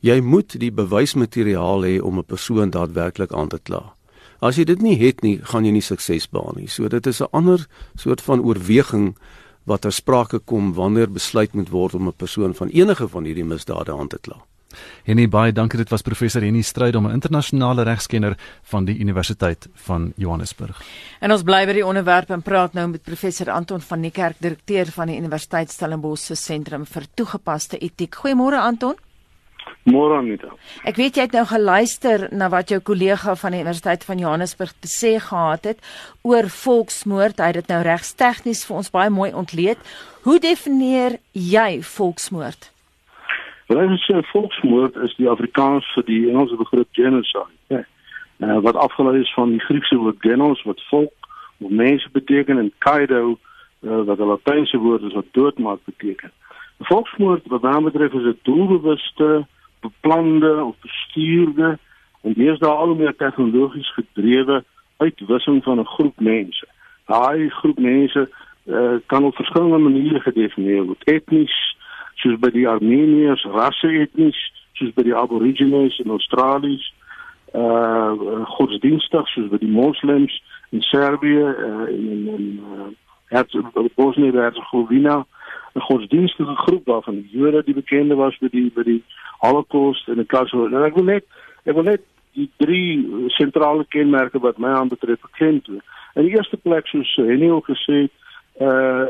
Jy 0.00 0.20
moet 0.20 0.60
die 0.60 0.72
bewysmateriaal 0.72 1.84
hê 1.84 2.02
om 2.02 2.18
'n 2.18 2.24
persoon 2.24 2.70
daadwerklik 2.70 3.32
aan 3.32 3.48
te 3.48 3.58
kla. 3.62 3.94
As 4.38 4.56
jy 4.56 4.64
dit 4.64 4.82
nie 4.82 4.98
het 4.98 5.22
nie, 5.22 5.40
gaan 5.42 5.64
jy 5.64 5.70
nie 5.70 5.80
sukses 5.80 6.28
behaal 6.28 6.52
nie. 6.56 6.68
So 6.68 6.88
dit 6.88 7.06
is 7.06 7.20
'n 7.20 7.28
ander 7.30 7.66
soort 7.94 8.20
van 8.20 8.42
oorweging 8.42 9.16
wat 9.64 9.80
ter 9.80 9.92
sprake 9.92 10.38
kom 10.38 10.74
wanneer 10.74 11.12
besluit 11.12 11.52
moet 11.52 11.68
word 11.68 11.94
om 11.94 12.06
'n 12.06 12.16
persoon 12.16 12.54
van 12.54 12.68
enige 12.68 13.08
van 13.08 13.24
hierdie 13.24 13.44
misdade 13.44 13.92
aan 13.92 14.08
te 14.08 14.18
kla. 14.18 14.44
Henny 15.04 15.28
baie 15.28 15.52
dankie 15.52 15.78
dit 15.78 15.90
was 15.90 16.02
professor 16.02 16.42
Henny 16.42 16.62
Stryd 16.62 16.96
om 16.96 17.06
'n 17.06 17.12
internasionale 17.12 17.82
regskenner 17.82 18.36
van 18.62 18.84
die 18.84 18.98
Universiteit 18.98 19.68
van 19.74 20.12
Johannesburg. 20.16 20.82
En 21.20 21.32
ons 21.32 21.42
bly 21.42 21.66
by 21.66 21.72
die 21.72 21.86
onderwerp 21.86 22.30
en 22.30 22.42
praat 22.42 22.72
nou 22.72 22.88
met 22.88 23.02
professor 23.02 23.50
Anton 23.50 23.80
van 23.80 24.00
Niekerk, 24.00 24.36
direkteur 24.38 24.86
van 24.86 25.06
die 25.06 25.16
Universiteit 25.16 25.70
Stellenbosch 25.70 26.24
se 26.24 26.34
sentrum 26.34 26.86
vir 26.86 27.02
toegepaste 27.14 27.78
etiek. 27.78 28.14
Goeiemôre 28.14 28.58
Anton. 28.58 28.94
Môre 29.82 30.20
Anita. 30.20 30.52
Ek 30.86 30.98
weet 31.00 31.16
jy 31.18 31.24
het 31.26 31.32
nou 31.34 31.42
geluister 31.50 32.28
na 32.30 32.46
wat 32.52 32.70
jou 32.70 32.78
kollega 32.86 33.34
van 33.38 33.54
die 33.54 33.62
Universiteit 33.64 34.04
van 34.06 34.20
Johannesburg 34.22 34.74
te 34.78 34.90
sê 34.90 35.16
gehad 35.18 35.66
het 35.72 35.82
oor 36.22 36.46
volksmoord. 36.46 37.42
Hy 37.42 37.50
het 37.50 37.58
dit 37.62 37.72
nou 37.74 37.80
regstegnies 37.82 38.62
vir 38.68 38.78
ons 38.78 38.92
baie 38.94 39.10
mooi 39.10 39.32
ontleed. 39.34 39.82
Hoe 40.22 40.38
definieer 40.42 41.18
jy 41.34 41.82
volksmoord? 41.82 42.71
Wel, 43.72 43.88
as 43.88 44.04
jy 44.06 44.20
volksmoord 44.28 44.96
is 45.06 45.14
die 45.16 45.28
Afrikaans 45.30 45.86
vir 45.94 46.04
die 46.04 46.20
Engelse 46.28 46.58
begrip 46.60 46.88
genocide. 46.92 47.48
Ja. 47.72 47.84
Uh, 48.42 48.58
wat 48.66 48.76
afgelei 48.76 49.20
is 49.20 49.32
van 49.32 49.54
die 49.54 49.62
Griekse 49.64 49.96
woord 49.96 50.18
genos 50.20 50.60
wat 50.68 50.82
volk 50.90 51.28
of 51.62 51.70
mense 51.70 52.08
beteken 52.12 52.58
en 52.58 52.72
kaido 52.84 53.38
uh, 53.80 54.02
wat 54.08 54.18
'n 54.18 54.28
Latynse 54.28 54.78
woord 54.78 55.02
is 55.08 55.16
wat 55.16 55.30
doodmaak 55.30 55.80
beteken. 55.84 56.32
Volksmoord 56.78 57.46
wat 57.46 57.62
naam 57.62 57.84
betref 57.84 58.12
is 58.12 58.28
'n 58.28 58.38
doelbewuste 58.42 59.46
beplande 59.80 60.64
of 60.64 60.76
bestuurde 60.80 61.78
en 62.22 62.32
dis 62.32 62.58
daar 62.58 62.76
al 62.76 62.94
meer 62.94 63.16
tegnologies 63.16 63.92
gedrewe 63.94 64.64
uitwissing 64.96 65.62
van 65.64 65.78
'n 65.78 65.92
groep 65.94 66.20
mense. 66.20 66.66
Daai 67.06 67.48
groep 67.48 67.78
mense 67.78 68.28
uh, 68.66 68.94
kan 69.06 69.24
op 69.24 69.34
verskillende 69.34 69.78
maniere 69.78 70.20
gedefinieer 70.20 70.84
word. 70.84 71.04
Etnies, 71.04 71.76
soos 72.22 72.38
by 72.40 72.52
die 72.54 72.66
Armeniërs, 72.68 73.44
rasse 73.52 73.90
etnies, 74.02 74.38
soos 74.78 74.94
by 74.96 75.04
die 75.06 75.16
Aborigines 75.16 75.98
in 76.02 76.14
Australië, 76.14 76.80
uh 77.52 78.46
godsdienstig 78.56 79.28
soos 79.34 79.50
by 79.52 79.58
die 79.60 79.68
moslems 79.68 80.32
in 80.72 80.80
Servië 80.88 81.42
uh, 81.52 81.84
en 81.90 82.28
in 82.32 82.46
uh, 83.36 83.88
Bosnië-Herzegovina. 83.94 85.26
'n 85.74 85.80
godsdienstige 85.80 86.56
groep 86.56 86.86
waarvan 86.86 87.14
die 87.14 87.28
Jode 87.38 87.62
die 87.64 87.74
bekende 87.74 88.14
was 88.14 88.36
vir 88.36 88.50
die 88.50 88.70
vir 88.74 88.84
die 88.84 89.02
Holocaust 89.40 90.08
en 90.08 90.20
die 90.20 90.28
Kaso. 90.28 90.68
Nou 90.68 90.84
ek 90.84 90.94
wil 90.94 91.04
net 91.04 91.24
ek 91.64 91.74
wil 91.74 91.86
net 91.88 92.02
die 92.36 92.50
drie 92.56 93.28
sentrale 93.36 93.84
kenmerke 93.88 94.40
wat 94.40 94.58
my 94.58 94.68
aanbetref 94.68 95.20
bekend 95.20 95.68
word. 95.68 95.84
In 96.14 96.28
die 96.28 96.36
eerste 96.36 96.56
plek 96.56 96.86
soos 96.86 97.14
Henny 97.16 97.48
ook 97.50 97.70
gesê 97.72 98.04
het, 98.04 98.12
uh 98.60 99.06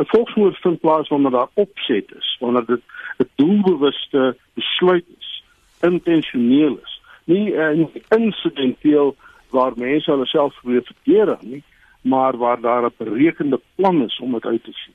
'n 0.00 0.06
volksmoord 0.06 0.56
vind 0.56 0.80
plaas 0.80 1.08
wanneer 1.08 1.30
daar 1.30 1.48
opset 1.54 2.14
is, 2.18 2.36
wanneer 2.40 2.64
dit 2.66 2.82
'n 3.18 3.28
doelbewuste 3.34 4.36
besluit 4.54 5.04
is, 5.18 5.44
intentioneel 5.80 6.78
is. 6.82 7.00
Nie 7.24 7.54
'n 7.54 7.80
uh, 7.80 8.18
insidenteel 8.18 9.16
waar 9.50 9.72
mense 9.76 10.10
hulle 10.10 10.26
self 10.26 10.54
probeer 10.60 10.82
verdedig 10.82 11.40
nie, 11.42 11.62
maar 12.00 12.36
waar 12.36 12.60
daar 12.60 12.84
'n 12.84 12.94
berekende 12.96 13.60
plan 13.74 14.02
is 14.02 14.18
om 14.20 14.32
dit 14.32 14.44
uit 14.44 14.64
te 14.64 14.72
sien 14.72 14.94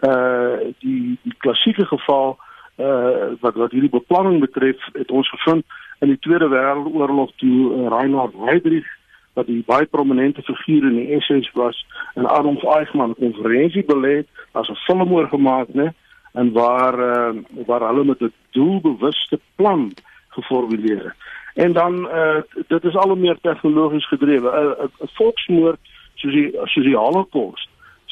uh 0.00 0.72
die 0.78 1.18
die 1.22 1.34
klassieke 1.38 1.84
geval 1.86 2.38
uh 2.76 3.36
wat 3.40 3.54
wat 3.54 3.70
hierdie 3.70 3.92
beplanning 3.92 4.40
betref 4.40 4.88
het 4.92 5.10
ons 5.10 5.28
gevind 5.28 5.64
in 6.00 6.08
die 6.08 6.18
Tweede 6.18 6.48
Wêreldoorlog 6.48 7.34
toe 7.36 7.58
uh, 7.72 7.88
Reinhard 7.92 8.34
Heydrich 8.46 8.88
wat 9.34 9.46
die 9.46 9.62
baie 9.66 9.86
prominente 9.86 10.42
figuur 10.42 10.88
in 10.90 10.96
die 10.96 11.20
SS 11.20 11.50
was 11.54 11.86
en 12.14 12.26
Adolf 12.26 12.64
Eichmann 12.64 13.14
konferensie 13.14 13.84
belê 13.84 14.24
as 14.52 14.68
'n 14.68 14.82
film 14.86 15.12
oor 15.12 15.28
gemaak 15.28 15.68
nê 15.74 15.90
en 16.32 16.52
waar 16.52 16.94
uh, 16.98 17.34
waar 17.66 17.86
hulle 17.88 18.04
met 18.04 18.20
'n 18.20 18.32
doelbewuste 18.50 19.40
plan 19.56 19.92
geformuleer 20.28 21.14
en 21.54 21.72
dan 21.72 21.94
uh 22.06 22.42
dit 22.68 22.84
is 22.84 22.96
al 22.96 23.16
meer 23.16 23.38
tegnologies 23.40 24.08
gedrewe 24.08 24.48
'n 24.50 24.84
uh, 24.84 25.08
volksmoord 25.18 25.80
soos 26.14 26.32
die 26.32 26.50
soos 26.64 26.84
die 26.84 26.96
Holocaust 26.96 27.70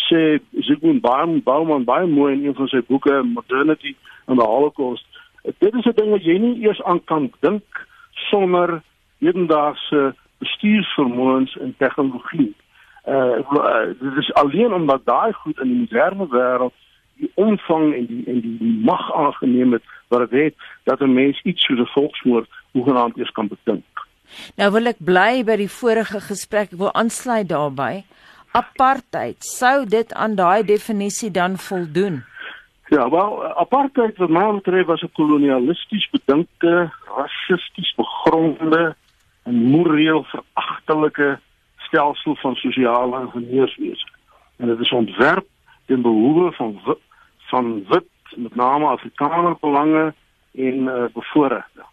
sê 0.08 0.40
Zygmunt 0.52 1.02
Bauman 1.44 1.84
baie 1.84 2.06
mooi 2.06 2.32
in 2.32 2.44
een 2.46 2.56
van 2.56 2.68
sy 2.72 2.80
boeke 2.86 3.22
Modernity 3.24 3.94
and 4.26 4.40
the 4.40 4.46
Holocaust. 4.46 5.04
Dit 5.58 5.74
is 5.74 5.84
'n 5.84 5.96
ding 5.96 6.10
wat 6.10 6.24
jy 6.24 6.38
nie 6.38 6.62
eers 6.64 6.82
aan 6.82 7.04
kan 7.04 7.30
dink 7.40 7.86
sonder 8.30 8.82
hedendaagse 9.18 10.14
bestuursvermoëns 10.38 11.56
en 11.56 11.74
tegnologie. 11.78 12.54
Uh 13.06 13.40
dit 14.00 14.16
is 14.16 14.32
alleen 14.34 14.72
omdat 14.72 15.04
daai 15.04 15.32
goed 15.32 15.60
in 15.60 15.68
die 15.68 15.78
moderne 15.78 16.26
wêreld 16.28 16.74
die 17.18 17.30
omvang 17.34 17.94
en 17.94 18.06
die 18.06 18.24
en 18.26 18.40
die, 18.40 18.56
die 18.58 18.78
mag 18.84 19.14
aangeneem 19.14 19.72
het 19.72 19.82
wat 20.08 20.30
dit 20.30 20.42
het 20.42 20.54
dat 20.84 21.00
'n 21.00 21.14
mens 21.14 21.40
iets 21.42 21.64
soos 21.64 21.78
'n 21.78 21.92
volksmoord 21.94 22.48
hoegenaamd 22.72 23.18
eers 23.18 23.30
kan 23.30 23.48
bedink. 23.48 23.84
Nou 24.56 24.72
wil 24.72 24.86
ek 24.86 25.00
bly 25.04 25.44
by 25.44 25.56
die 25.56 25.70
vorige 25.70 26.20
gesprek, 26.20 26.72
ek 26.72 26.78
wil 26.78 26.94
aansluit 26.94 27.48
daarbey. 27.48 28.04
Apartheid, 28.52 29.44
sou 29.44 29.86
dit 29.86 30.14
aan 30.14 30.34
daai 30.34 30.64
definisie 30.64 31.30
dan 31.30 31.56
voldoen? 31.56 32.24
Ja, 32.88 33.10
wel 33.10 33.44
apartheid 33.60 34.16
wat 34.16 34.28
my 34.32 34.52
betref 34.52 34.86
was 34.86 35.02
'n 35.02 35.12
kolonialisties 35.12 36.08
bedinkte, 36.10 36.90
rassisties 37.04 37.94
begronde 37.96 38.96
en 39.48 39.54
moreel 39.72 40.24
veragtelike 40.24 41.38
stelsel 41.76 42.36
van 42.36 42.54
sosiale 42.54 43.20
ingenieurswese. 43.20 44.08
En 44.56 44.66
dit 44.66 44.80
is 44.80 44.92
ontwerp 44.92 45.46
ten 45.86 46.02
behoeve 46.02 46.52
van 46.52 46.80
van 47.36 47.84
wit 47.88 48.08
met 48.36 48.54
name 48.54 48.86
Afrikaner 48.86 49.56
belange 49.60 50.14
en 50.54 50.74
uh, 50.74 51.04
bevoorregte. 51.12 51.84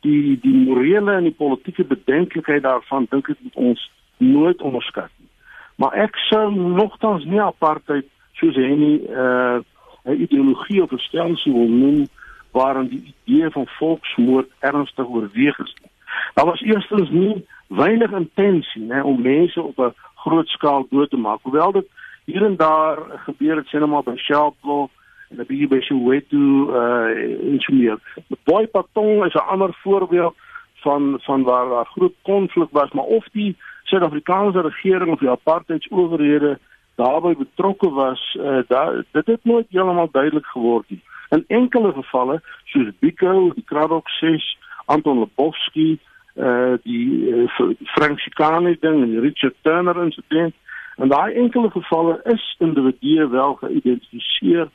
Die 0.00 0.38
die 0.42 0.54
morele 0.54 1.12
en 1.12 1.22
die 1.22 1.36
politieke 1.36 1.84
bedenklikheid 1.84 2.62
daarvan 2.62 3.06
dink 3.10 3.28
ek 3.28 3.38
moet 3.40 3.54
ons 3.54 3.90
nooit 4.16 4.62
onderskat 4.62 5.10
nie. 5.16 5.28
Maar 5.76 5.92
ek 6.08 6.16
sou 6.28 6.50
nogtans 6.54 7.24
nie 7.24 7.40
apartheid 7.40 8.08
soos 8.40 8.56
hy 8.56 8.72
nie 8.74 8.96
uh 9.08 9.60
'n 10.04 10.20
ideologie 10.26 10.82
of 10.82 10.92
'n 10.92 10.98
stelsel 10.98 11.52
wil 11.52 11.68
noem 11.68 12.06
waarin 12.50 12.88
die 12.88 13.14
idee 13.14 13.50
van 13.50 13.66
volksmoord 13.66 14.48
ernstig 14.58 15.06
oorweeg 15.06 15.58
is. 15.58 15.74
Daar 16.34 16.46
was 16.46 16.60
eerstens 16.60 17.10
nie 17.10 17.46
weinig 17.68 18.10
intensie 18.10 18.82
nê 18.82 19.02
om 19.02 19.22
mense 19.22 19.62
op 19.62 19.78
'n 19.78 19.94
groot 20.14 20.48
skaal 20.48 20.86
dood 20.90 21.10
te 21.10 21.16
maak, 21.16 21.38
hoewel 21.42 21.72
dit 21.72 21.86
hier 22.24 22.44
en 22.44 22.56
daar 22.56 22.98
gebeur 23.26 23.56
het 23.56 23.66
sien 23.66 23.88
maar 23.88 24.02
by 24.02 24.16
Sharpeville 24.16 24.88
en 25.30 25.36
dan 25.36 25.46
bietjie 25.46 25.68
by 25.68 25.80
Soweto 25.80 26.38
uh 26.80 27.50
in 27.52 27.60
Soweto. 27.60 27.98
Die 28.28 28.38
Boy 28.44 28.66
Patong 28.66 29.24
is 29.24 29.34
'n 29.34 29.50
ander 29.54 29.74
voorbeeld 29.82 30.34
van 30.74 31.18
van 31.22 31.42
waar 31.42 31.68
daar 31.68 31.86
groot 31.86 32.14
konflik 32.22 32.68
was, 32.70 32.90
maar 32.90 33.04
of 33.04 33.26
die 33.32 33.56
Suid-Afrikaanse 33.84 34.60
regering 34.60 35.12
of 35.12 35.18
die 35.18 35.30
apartheidsowerhede 35.30 36.58
daarbey 36.94 37.36
betrokke 37.36 37.90
was, 37.90 38.36
uh 38.40 38.62
daar 38.68 39.04
dit 39.12 39.26
het 39.26 39.44
nooit 39.44 39.66
heeltemal 39.70 40.08
duidelik 40.12 40.46
geword 40.46 40.84
nie. 40.88 41.02
In 41.28 41.44
enkele 41.46 41.92
gevalle, 41.92 42.42
soos 42.64 42.90
Biko, 42.98 43.52
die 43.54 43.64
Kraddock 43.64 44.08
6, 44.08 44.58
Anton 44.90 45.22
Lebowski, 45.22 45.98
uh 46.34 46.74
die 46.82 47.06
uh, 47.30 47.46
Frank 47.94 48.20
Chicane 48.20 48.76
ding 48.80 49.02
en 49.02 49.10
die 49.10 49.22
Richard 49.22 49.56
Turner 49.62 50.02
insident, 50.02 50.54
In 51.00 51.08
daai 51.08 51.34
enkele 51.34 51.70
gevalle 51.70 52.20
is 52.24 52.56
individue 52.58 53.28
wel 53.28 53.54
geïdentifiseer 53.54 54.68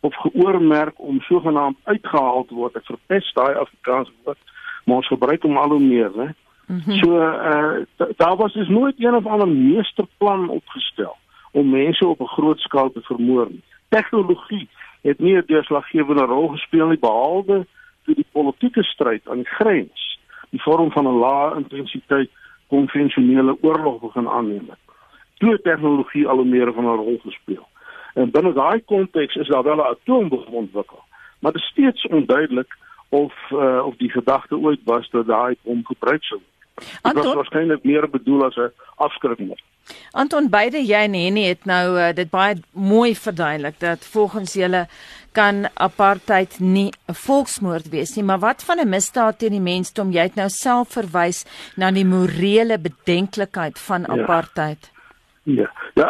of 0.00 0.14
geoormerk 0.14 0.94
om 0.96 1.20
sogenaamd 1.20 1.76
uitgehaal 1.84 2.44
te 2.44 2.54
word. 2.54 2.76
Ek 2.76 2.88
verpes 2.90 3.28
daai 3.36 3.54
Afrikaanse 3.54 4.10
woord, 4.24 4.40
maar 4.84 5.02
ons 5.02 5.10
gebruik 5.12 5.46
hom 5.46 5.60
al 5.60 5.76
hoe 5.76 5.82
meer, 5.82 6.10
né? 6.16 6.32
Mm 6.66 6.80
-hmm. 6.84 6.98
So 6.98 7.20
uh 7.20 8.08
daar 8.16 8.36
was 8.36 8.52
dus 8.52 8.68
nooit 8.68 8.94
een 8.98 9.14
of 9.14 9.26
ander 9.26 9.48
meesterplan 9.48 10.48
opgestel 10.48 11.16
om 11.52 11.70
mense 11.70 12.06
op 12.06 12.20
'n 12.20 12.34
groot 12.34 12.60
skaal 12.60 12.90
te 12.92 13.00
vermoor 13.00 13.46
nie. 13.50 13.62
Tegnologie 13.88 14.68
het 15.02 15.18
nie 15.18 15.36
'n 15.36 15.46
deurslaggewende 15.46 16.24
rol 16.24 16.48
gespeel 16.48 16.88
nie 16.88 16.98
behalwe 16.98 17.66
vir 18.04 18.14
die 18.14 18.28
politieke 18.32 18.82
stryd 18.82 19.28
aan 19.28 19.42
die 19.44 19.54
grens, 19.58 20.18
die 20.50 20.62
vorm 20.62 20.90
van 20.90 21.06
'n 21.06 21.18
lae 21.18 21.56
intensiteit 21.56 22.30
konvensionele 22.68 23.56
oorlog 23.60 24.00
begin 24.00 24.28
aanneem 24.28 24.68
het 24.68 24.82
toe 25.42 25.58
tegnologie 25.62 26.26
al 26.28 26.44
meer 26.44 26.72
van 26.72 26.84
'n 26.84 27.02
rol 27.04 27.18
gespeel. 27.24 27.66
En 28.14 28.30
binne 28.30 28.52
daai 28.52 28.80
konteks 28.84 29.34
is 29.34 29.48
daar 29.48 29.62
wel 29.62 29.76
'n 29.76 29.90
atoombom 29.94 30.54
ontwikkel, 30.62 31.02
maar 31.40 31.52
dit 31.52 31.62
is 31.62 31.68
steeds 31.68 32.06
onduidelik 32.06 32.76
of 33.08 33.34
uh, 33.50 33.82
of 33.86 33.96
die 33.96 34.10
gedagte 34.10 34.56
ooit 34.56 34.80
was 34.84 35.10
dat 35.10 35.26
daai 35.26 35.56
bom 35.62 35.84
gebruik 35.84 36.22
sou 36.24 36.40
word. 36.40 36.51
Dit 36.74 37.14
was 37.14 37.34
waarskynlik 37.34 37.84
meer 37.84 38.10
bedoel 38.10 38.44
as 38.44 38.56
'n 38.56 38.72
afskrikking. 38.96 39.54
Anton 40.12 40.48
beide 40.48 40.78
jy 40.78 41.00
en 41.08 41.14
Henny 41.14 41.44
het 41.48 41.64
nou 41.64 41.98
uh, 41.98 42.12
dit 42.14 42.30
baie 42.30 42.54
mooi 42.70 43.16
verduidelik 43.16 43.80
dat 43.80 44.04
volgens 44.04 44.52
julle 44.52 44.86
kan 45.32 45.66
apartheid 45.74 46.60
nie 46.60 46.92
'n 47.08 47.14
volksmoord 47.14 47.88
wees 47.88 48.14
nie, 48.16 48.24
maar 48.24 48.38
wat 48.38 48.64
van 48.64 48.78
'n 48.80 48.88
misdaad 48.88 49.38
teen 49.38 49.50
die 49.50 49.60
mensdom? 49.60 50.10
Jy 50.10 50.22
het 50.22 50.34
nou 50.34 50.48
self 50.48 50.88
verwys 50.88 51.44
na 51.76 51.90
die 51.90 52.04
morele 52.04 52.78
bedenklikheid 52.78 53.78
van 53.78 54.00
ja. 54.00 54.22
apartheid. 54.22 54.90
Ja. 55.42 55.70
Ja, 55.94 56.08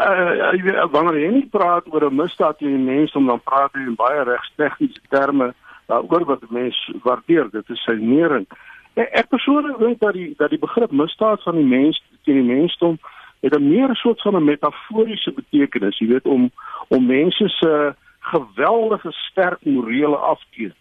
uh, 0.52 0.64
uh, 0.64 0.86
wanneer 0.90 1.18
jy 1.18 1.30
nie 1.32 1.48
praat 1.50 1.86
oor 1.92 2.10
'n 2.10 2.14
misdaad 2.14 2.58
teen 2.58 2.76
die 2.76 2.94
mens 2.94 3.12
om 3.12 3.26
dan 3.26 3.40
praat 3.40 3.72
jy 3.72 3.80
in 3.80 3.94
baie 3.94 4.22
regstegniese 4.24 5.00
terme 5.08 5.54
daaroor 5.86 6.24
wat 6.24 6.50
mense 6.50 6.94
waardeer. 7.02 7.50
Dit 7.50 7.70
is 7.70 7.82
sy 7.82 7.92
nering. 7.92 8.46
Ek, 8.50 8.58
ek 8.94 9.28
persoonlik 9.28 9.78
dink 9.78 10.00
dat 10.00 10.12
die 10.12 10.34
dat 10.36 10.50
die 10.50 10.58
begrip 10.58 10.90
misdaad 10.90 11.42
van 11.42 11.56
die 11.56 11.64
mens 11.66 12.02
teen 12.24 12.40
die 12.42 12.54
mensdom 12.54 12.98
het 13.40 13.56
'n 13.56 13.68
meer 13.68 13.96
soort 13.96 14.20
van 14.20 14.36
'n 14.36 14.44
metaforiese 14.44 15.32
betekenis, 15.32 15.98
jy 15.98 16.06
weet 16.06 16.26
om 16.26 16.50
om 16.88 17.06
mense 17.06 17.48
se 17.48 17.94
geweldige 18.20 19.12
sterk 19.12 19.64
morele 19.64 20.16
afkeer 20.16 20.74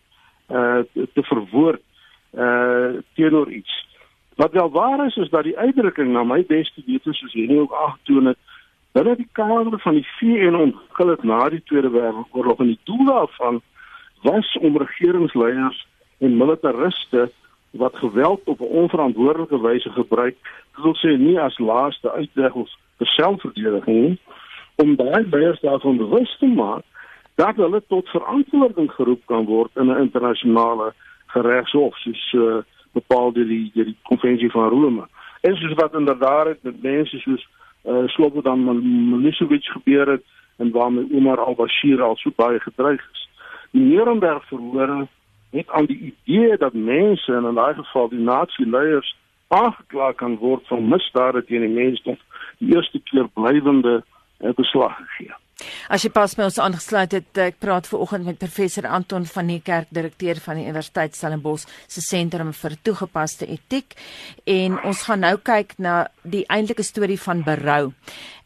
uh 0.49 0.79
te 0.93 1.23
verwoord 1.23 1.81
uh 2.37 2.89
teenoor 3.13 3.51
iets. 3.51 3.87
Wat 4.35 4.51
wel 4.51 4.71
waar 4.71 5.05
is 5.05 5.15
is 5.15 5.29
dat 5.29 5.43
die 5.43 5.57
uitdrukking 5.57 6.11
na 6.11 6.23
my 6.23 6.43
beste 6.47 6.81
wete 6.85 7.13
soos 7.13 7.33
jy 7.33 7.57
ook 7.57 7.73
aangetoon 7.73 8.25
het, 8.25 8.37
binne 8.91 9.15
die 9.15 9.29
kader 9.31 9.79
van 9.79 9.93
die 9.93 10.07
VN 10.19 10.55
ontwikkel 10.55 11.07
het 11.07 11.23
na 11.23 11.49
die 11.49 11.63
Tweede 11.63 11.89
Wêreldoorlog 11.89 12.59
en 12.59 12.71
die 12.73 12.79
doel 12.83 13.05
daarvan 13.05 13.61
was 14.21 14.57
om 14.57 14.77
regeringsleiers 14.77 15.87
en 16.17 16.37
militariste 16.37 17.31
wat 17.71 17.95
geweld 17.95 18.41
op 18.45 18.59
'n 18.59 18.73
onverantwoordelike 18.83 19.61
wyse 19.61 19.89
gebruik, 19.89 20.35
dit 20.75 20.83
wil 20.83 20.95
sê 20.95 21.17
nie 21.17 21.39
as 21.39 21.57
laaste 21.57 22.11
uitweg 22.11 22.53
of 22.53 22.69
vir 22.97 23.07
selfverdediging 23.07 24.01
nie, 24.01 24.19
om 24.75 24.95
daai 24.95 25.27
leiers 25.29 25.59
daarvan 25.59 25.97
bewus 25.97 26.37
te 26.39 26.47
maak 26.47 26.83
dat 27.35 27.55
hulle 27.55 27.83
tot 27.87 28.09
verantwoording 28.09 28.91
geroep 28.91 29.21
kan 29.25 29.45
word 29.45 29.71
in 29.75 29.87
'n 29.89 30.01
internasionale 30.01 30.93
geregshof 31.27 31.97
soos 31.97 32.33
uh, 32.33 32.57
bepaal 32.93 33.31
deur 33.31 33.47
die 33.47 33.71
deur 33.73 33.85
die 33.85 33.97
konvensie 34.03 34.51
van 34.51 34.69
Rome. 34.69 35.07
En 35.41 35.55
soos 35.55 35.73
wat 35.73 35.93
inderdaad 35.93 36.57
met 36.61 36.81
mense 36.81 37.17
soos 37.19 37.47
uh, 37.85 37.91
eh, 37.91 38.07
Slobodan 38.07 38.63
Milosevic 39.09 39.63
gebeur 39.63 40.07
het 40.07 40.23
en 40.57 40.71
waarmee 40.71 41.07
Omar 41.13 41.39
al-Bashir 41.39 42.01
al 42.01 42.15
so 42.15 42.29
baie 42.35 42.59
gedreig 42.59 43.01
is. 43.11 43.29
Die 43.71 43.81
Nuremberg 43.81 44.45
verhore 44.47 45.07
het 45.51 45.69
aan 45.69 45.85
die 45.85 46.13
idee 46.13 46.57
dat 46.57 46.73
mense 46.73 47.33
en 47.33 47.45
in 47.45 47.59
daai 47.59 47.73
geval 47.73 48.09
die 48.09 48.23
nazi-leiers 48.23 49.15
aangekla 49.47 50.11
kan 50.15 50.37
word 50.39 50.67
van 50.67 50.87
misdade 50.87 51.43
teen 51.45 51.65
die 51.67 51.75
mensdom 51.75 52.17
die 52.59 52.75
eerste 52.75 52.99
keer 53.09 53.27
blywende 53.35 53.99
uh, 53.99 54.53
beslag 54.55 54.95
gegee. 55.03 55.33
As 55.93 56.01
jy 56.05 56.09
pas 56.13 56.33
by 56.37 56.47
ons 56.47 56.57
aangesluit 56.61 57.11
het, 57.13 57.29
ek 57.37 57.59
praat 57.61 57.85
ver 57.89 58.01
oggend 58.01 58.25
met 58.25 58.39
professor 58.41 58.87
Anton 58.89 59.27
van 59.29 59.51
die 59.51 59.59
Kerk, 59.61 59.91
direkteur 59.93 60.39
van 60.41 60.57
die 60.57 60.65
Universiteit 60.65 61.17
Stellenbosch 61.17 61.67
se 61.91 62.01
sentrum 62.01 62.49
vir 62.57 62.77
toegepaste 62.81 63.45
etiek 63.45 63.93
en 64.49 64.79
ons 64.79 65.03
gaan 65.05 65.21
nou 65.25 65.35
kyk 65.37 65.75
na 65.77 66.07
die 66.23 66.45
eintlike 66.49 66.85
storie 66.87 67.19
van 67.21 67.43
berou. 67.45 67.91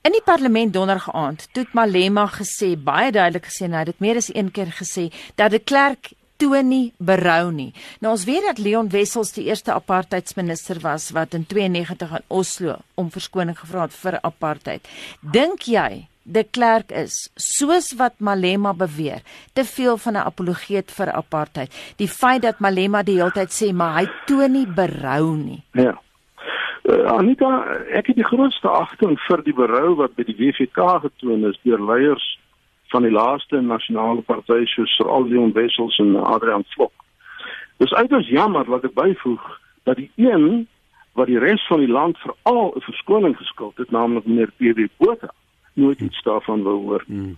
In 0.05 0.13
die 0.13 0.25
parlement 0.25 0.73
donderdag 0.73 1.07
aand, 1.15 1.47
het 1.55 1.71
Malema 1.73 2.27
gesê, 2.29 2.75
baie 2.75 3.13
duidelik 3.15 3.47
gesê, 3.47 3.69
hy 3.71 3.85
het 3.85 3.93
dit 3.93 4.03
meer 4.03 4.19
as 4.21 4.29
een 4.33 4.51
keer 4.53 4.75
gesê 4.75 5.07
dat 5.39 5.55
die 5.55 5.63
klerk 5.63 6.11
toon 6.37 6.67
nie 6.69 6.93
berou 6.97 7.51
nie. 7.51 7.71
Nou 8.01 8.15
ons 8.15 8.25
weet 8.27 8.43
dat 8.47 8.59
Leon 8.59 8.89
Wessels 8.89 9.33
die 9.35 9.47
eerste 9.49 9.73
apartheidsminister 9.73 10.79
was 10.83 11.11
wat 11.15 11.33
in 11.33 11.45
92 11.45 12.11
in 12.19 12.27
Oslo 12.27 12.75
om 12.95 13.11
verskoning 13.11 13.57
gevra 13.59 13.87
het 13.87 13.95
vir 13.95 14.19
apartheid. 14.21 14.87
Dink 15.21 15.67
jy 15.69 16.07
de 16.25 16.43
Klerk 16.43 16.89
is, 16.91 17.29
soos 17.37 17.91
wat 17.99 18.17
Malema 18.17 18.73
beweer, 18.73 19.21
te 19.53 19.63
veel 19.63 19.97
van 19.97 20.13
'n 20.13 20.25
apologeet 20.25 20.91
vir 20.91 21.11
apartheid. 21.11 21.69
Die 21.97 22.07
feit 22.07 22.41
dat 22.41 22.59
Malema 22.59 23.03
die 23.03 23.17
hele 23.17 23.31
tyd 23.31 23.51
sê 23.51 23.73
maar 23.73 23.99
hy 23.99 24.07
toon 24.25 24.51
nie 24.51 24.67
berou 24.67 25.35
nie. 25.35 25.63
Ja. 25.71 26.01
Uh, 26.85 27.17
Anita, 27.17 27.65
ek 27.89 28.07
het 28.07 28.15
die 28.15 28.25
grootste 28.25 28.69
agting 28.69 29.19
vir 29.27 29.41
die 29.43 29.53
berou 29.53 29.95
wat 29.95 30.15
by 30.15 30.23
die 30.23 30.35
WVK 30.37 30.99
getoon 31.01 31.45
is 31.49 31.59
deur 31.63 31.81
leiers 31.81 32.37
van 32.95 33.03
die 33.03 33.11
laaste 33.11 33.59
nasionale 33.61 34.23
partye 34.23 34.67
soos 34.71 34.93
veral 34.95 35.27
Leon 35.27 35.51
Wessels 35.51 35.97
en 35.99 36.15
Adrian 36.23 36.63
Flok. 36.71 36.93
Dis 37.83 37.93
uiters 37.93 38.29
jammer 38.31 38.69
wat 38.71 38.87
ek 38.87 38.95
byvoeg 38.95 39.43
dat 39.83 39.99
die 39.99 40.11
een 40.15 40.63
wat 41.19 41.27
die 41.31 41.39
res 41.39 41.63
van 41.67 41.83
die 41.83 41.91
land 41.91 42.19
veral 42.23 42.71
'n 42.75 42.85
verskoning 42.87 43.35
geskuld 43.37 43.77
het, 43.77 43.91
naamlik 43.91 44.25
meneer 44.25 44.51
PB 44.59 44.87
Botha, 44.97 45.31
nooit 45.73 45.99
iets 46.01 46.23
daarvan 46.23 46.63
wou 46.63 46.77
hoor. 46.87 47.03
Hmm. 47.07 47.37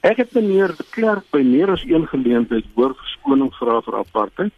Ek 0.00 0.16
het 0.16 0.32
meneer 0.32 0.76
de 0.76 0.84
Klerk 0.90 1.24
by 1.32 1.40
meer 1.40 1.70
as 1.70 1.84
een 1.84 2.06
geleentheid 2.06 2.64
hoor 2.74 2.94
verskoning 2.94 3.52
vra 3.60 3.80
vir 3.80 3.98
apartheid. 3.98 4.52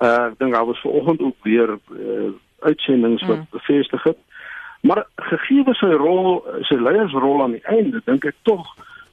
Uh 0.00 0.32
ek 0.32 0.38
dink 0.38 0.52
daar 0.52 0.66
was 0.66 0.80
vanoggend 0.80 1.20
ook 1.20 1.36
weer 1.42 1.78
uh, 1.92 2.32
uitsendings 2.60 3.22
wat 3.22 3.36
mm. 3.36 3.46
bevestig 3.50 4.02
het. 4.02 4.18
Maar 4.80 5.06
gegee 5.16 5.74
sy 5.78 5.92
rol, 5.92 6.44
sy 6.68 6.74
leiersrol 6.74 7.42
aan 7.42 7.52
die 7.56 7.66
einde, 7.70 8.00
dink 8.04 8.24
ek 8.24 8.36
tog 8.42 8.66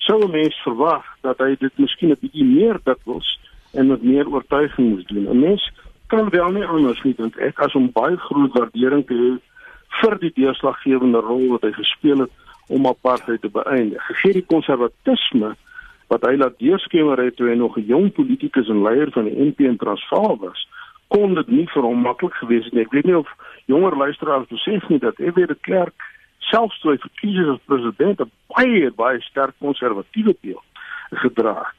sou 0.09 0.25
'n 0.25 0.31
mens 0.31 0.55
verwag 0.65 1.05
dat 1.21 1.37
hy 1.37 1.55
dit 1.59 1.73
miskien 1.77 2.09
'n 2.09 2.21
bietjie 2.21 2.45
meer 2.45 2.79
dikwels 2.83 3.39
en 3.73 3.87
met 3.87 4.03
meer 4.03 4.27
oortuiging 4.27 4.89
moes 4.89 5.05
doen. 5.05 5.29
'n 5.29 5.39
Mens 5.39 5.71
kan 6.07 6.29
wel 6.29 6.51
nie 6.51 6.65
anders 6.65 7.01
nie 7.03 7.13
dink 7.15 7.35
ek 7.35 7.59
as 7.59 7.75
om 7.75 7.91
baie 7.91 8.17
groot 8.17 8.53
waardering 8.53 9.05
te 9.05 9.13
hê 9.13 9.31
vir 10.01 10.19
die 10.19 10.31
deurslaggewende 10.33 11.19
rol 11.19 11.47
wat 11.47 11.61
hy 11.61 11.71
gespeel 11.71 12.19
het 12.25 12.31
om 12.67 12.87
apartheid 12.87 13.41
te 13.41 13.49
beëindig. 13.49 14.05
Gegee 14.05 14.33
die 14.33 14.45
konservatisme 14.53 15.55
wat 16.07 16.21
hy 16.21 16.35
laat 16.35 16.59
deurskemer 16.59 17.21
het 17.21 17.35
toe 17.35 17.49
hy 17.49 17.55
nog 17.55 17.77
'n 17.77 17.85
jong 17.85 18.11
politikus 18.13 18.67
en 18.69 18.81
leier 18.81 19.11
van 19.11 19.25
die 19.25 19.37
NP 19.47 19.59
in 19.59 19.77
Transvaal 19.77 20.37
was, 20.37 20.67
kon 21.07 21.33
dit 21.33 21.47
nie 21.47 21.67
vir 21.67 21.83
hom 21.83 22.01
maklik 22.01 22.33
gewees 22.33 22.63
het 22.63 22.73
nie. 22.73 22.81
Ek 22.81 22.91
weet 22.91 23.05
nie 23.05 23.17
of 23.17 23.29
jonger 23.65 23.95
luisteraars 23.95 24.47
besef 24.47 24.89
nie 24.89 24.99
dat 24.99 25.15
F.W. 25.15 25.47
de 25.47 25.57
Klerk 25.61 26.01
selfs 26.49 26.79
toe 26.81 26.91
hy 26.93 26.97
verkies 27.03 27.39
is 27.43 27.51
as 27.55 27.67
president 27.71 28.21
'n 28.21 28.31
baie 28.55 28.91
baie 29.01 29.21
sterk 29.21 29.55
konservatiewe 29.59 30.35
beeld 30.41 30.65
gedra 31.23 31.55
het. 31.63 31.77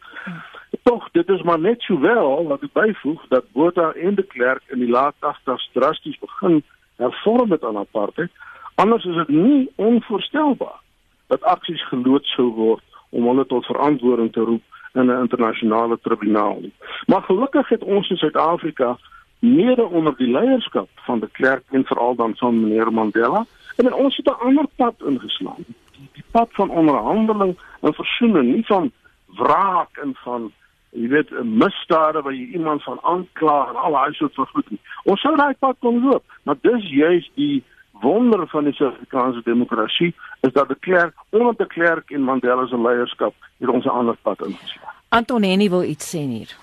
Tog 0.82 1.08
dit 1.12 1.28
is 1.28 1.42
maar 1.42 1.58
net 1.58 1.80
sowel 1.82 2.46
wat 2.46 2.62
ek 2.62 2.72
byvoeg 2.72 3.26
dat 3.28 3.52
Botha 3.52 3.92
en 3.92 4.14
de 4.14 4.22
Klerk 4.22 4.62
in 4.68 4.78
die 4.78 4.90
laat 4.90 5.14
80's 5.20 5.70
drasties 5.72 6.18
begin 6.18 6.62
hervorm 6.96 7.48
met 7.48 7.64
aan 7.64 7.76
apartheid. 7.76 8.30
Anders 8.74 9.04
is 9.04 9.16
dit 9.16 9.28
nie 9.28 9.70
onvoorstelbaar 9.76 10.80
dat 11.26 11.42
aksies 11.42 11.82
geloot 11.88 12.24
sou 12.24 12.50
word 12.54 12.82
om 13.10 13.26
hulle 13.26 13.46
tot 13.46 13.66
verantwoording 13.66 14.32
te 14.32 14.40
roep 14.40 14.62
in 14.94 15.06
'n 15.06 15.20
internasionale 15.20 15.98
tribunaal. 16.00 16.62
Maar 17.06 17.22
gelukkig 17.22 17.68
het 17.68 17.82
ons 17.82 18.10
in 18.10 18.16
Suid-Afrika 18.16 18.98
mede 19.38 19.84
onder 19.84 20.16
die 20.16 20.30
leierskap 20.30 20.88
van 20.94 21.20
de 21.20 21.28
Klerk 21.32 21.62
en 21.70 21.84
veral 21.84 22.14
dan 22.14 22.36
van 22.36 22.60
meneer 22.60 22.92
Mandela 22.92 23.46
en 23.76 23.92
ons 23.94 24.16
het 24.16 24.26
'n 24.26 24.44
ander 24.46 24.66
pad 24.76 24.94
ingeslaan. 25.06 25.64
Die, 25.96 26.08
die 26.12 26.24
pad 26.30 26.48
van 26.52 26.70
onderhandeling 26.70 27.58
en 27.80 27.94
versoening, 27.94 28.54
nie 28.54 28.66
van 28.66 28.92
wraak 29.26 29.96
en 29.96 30.14
van 30.14 30.52
jy 30.90 31.08
weet 31.08 31.30
'n 31.30 31.56
misdade 31.56 32.22
waar 32.22 32.34
jy 32.34 32.46
iemand 32.52 32.82
van 32.82 32.98
aankla 33.02 33.68
en 33.68 33.76
al 33.76 33.92
daai 33.92 34.12
soort 34.12 34.34
van 34.34 34.46
goed 34.46 34.70
nie. 34.70 34.80
Ons 35.04 35.20
sou 35.20 35.36
daai 35.36 35.54
pad 35.58 35.76
kon 35.78 36.02
loop, 36.02 36.24
maar 36.42 36.56
dis 36.60 36.90
juist 36.90 37.30
die 37.34 37.64
wonder 38.00 38.48
van 38.48 38.64
die 38.64 38.72
Suid-Afrikaanse 38.72 39.40
demokrasie 39.44 40.14
is 40.40 40.52
dat 40.52 40.68
de 40.68 40.76
Klerk 40.80 41.14
onder 41.30 41.54
de 41.56 41.66
Klerk 41.66 42.10
en 42.10 42.22
Mandela 42.22 42.66
se 42.66 42.80
leierskap 42.80 43.34
hier 43.56 43.70
ons 43.70 43.84
'n 43.84 43.88
ander 43.88 44.16
pad 44.22 44.40
ingeslaan. 44.46 44.94
Anton 45.08 45.42
Henny 45.42 45.68
wil 45.70 45.82
iets 45.82 46.16
sê 46.16 46.18
hier. 46.18 46.56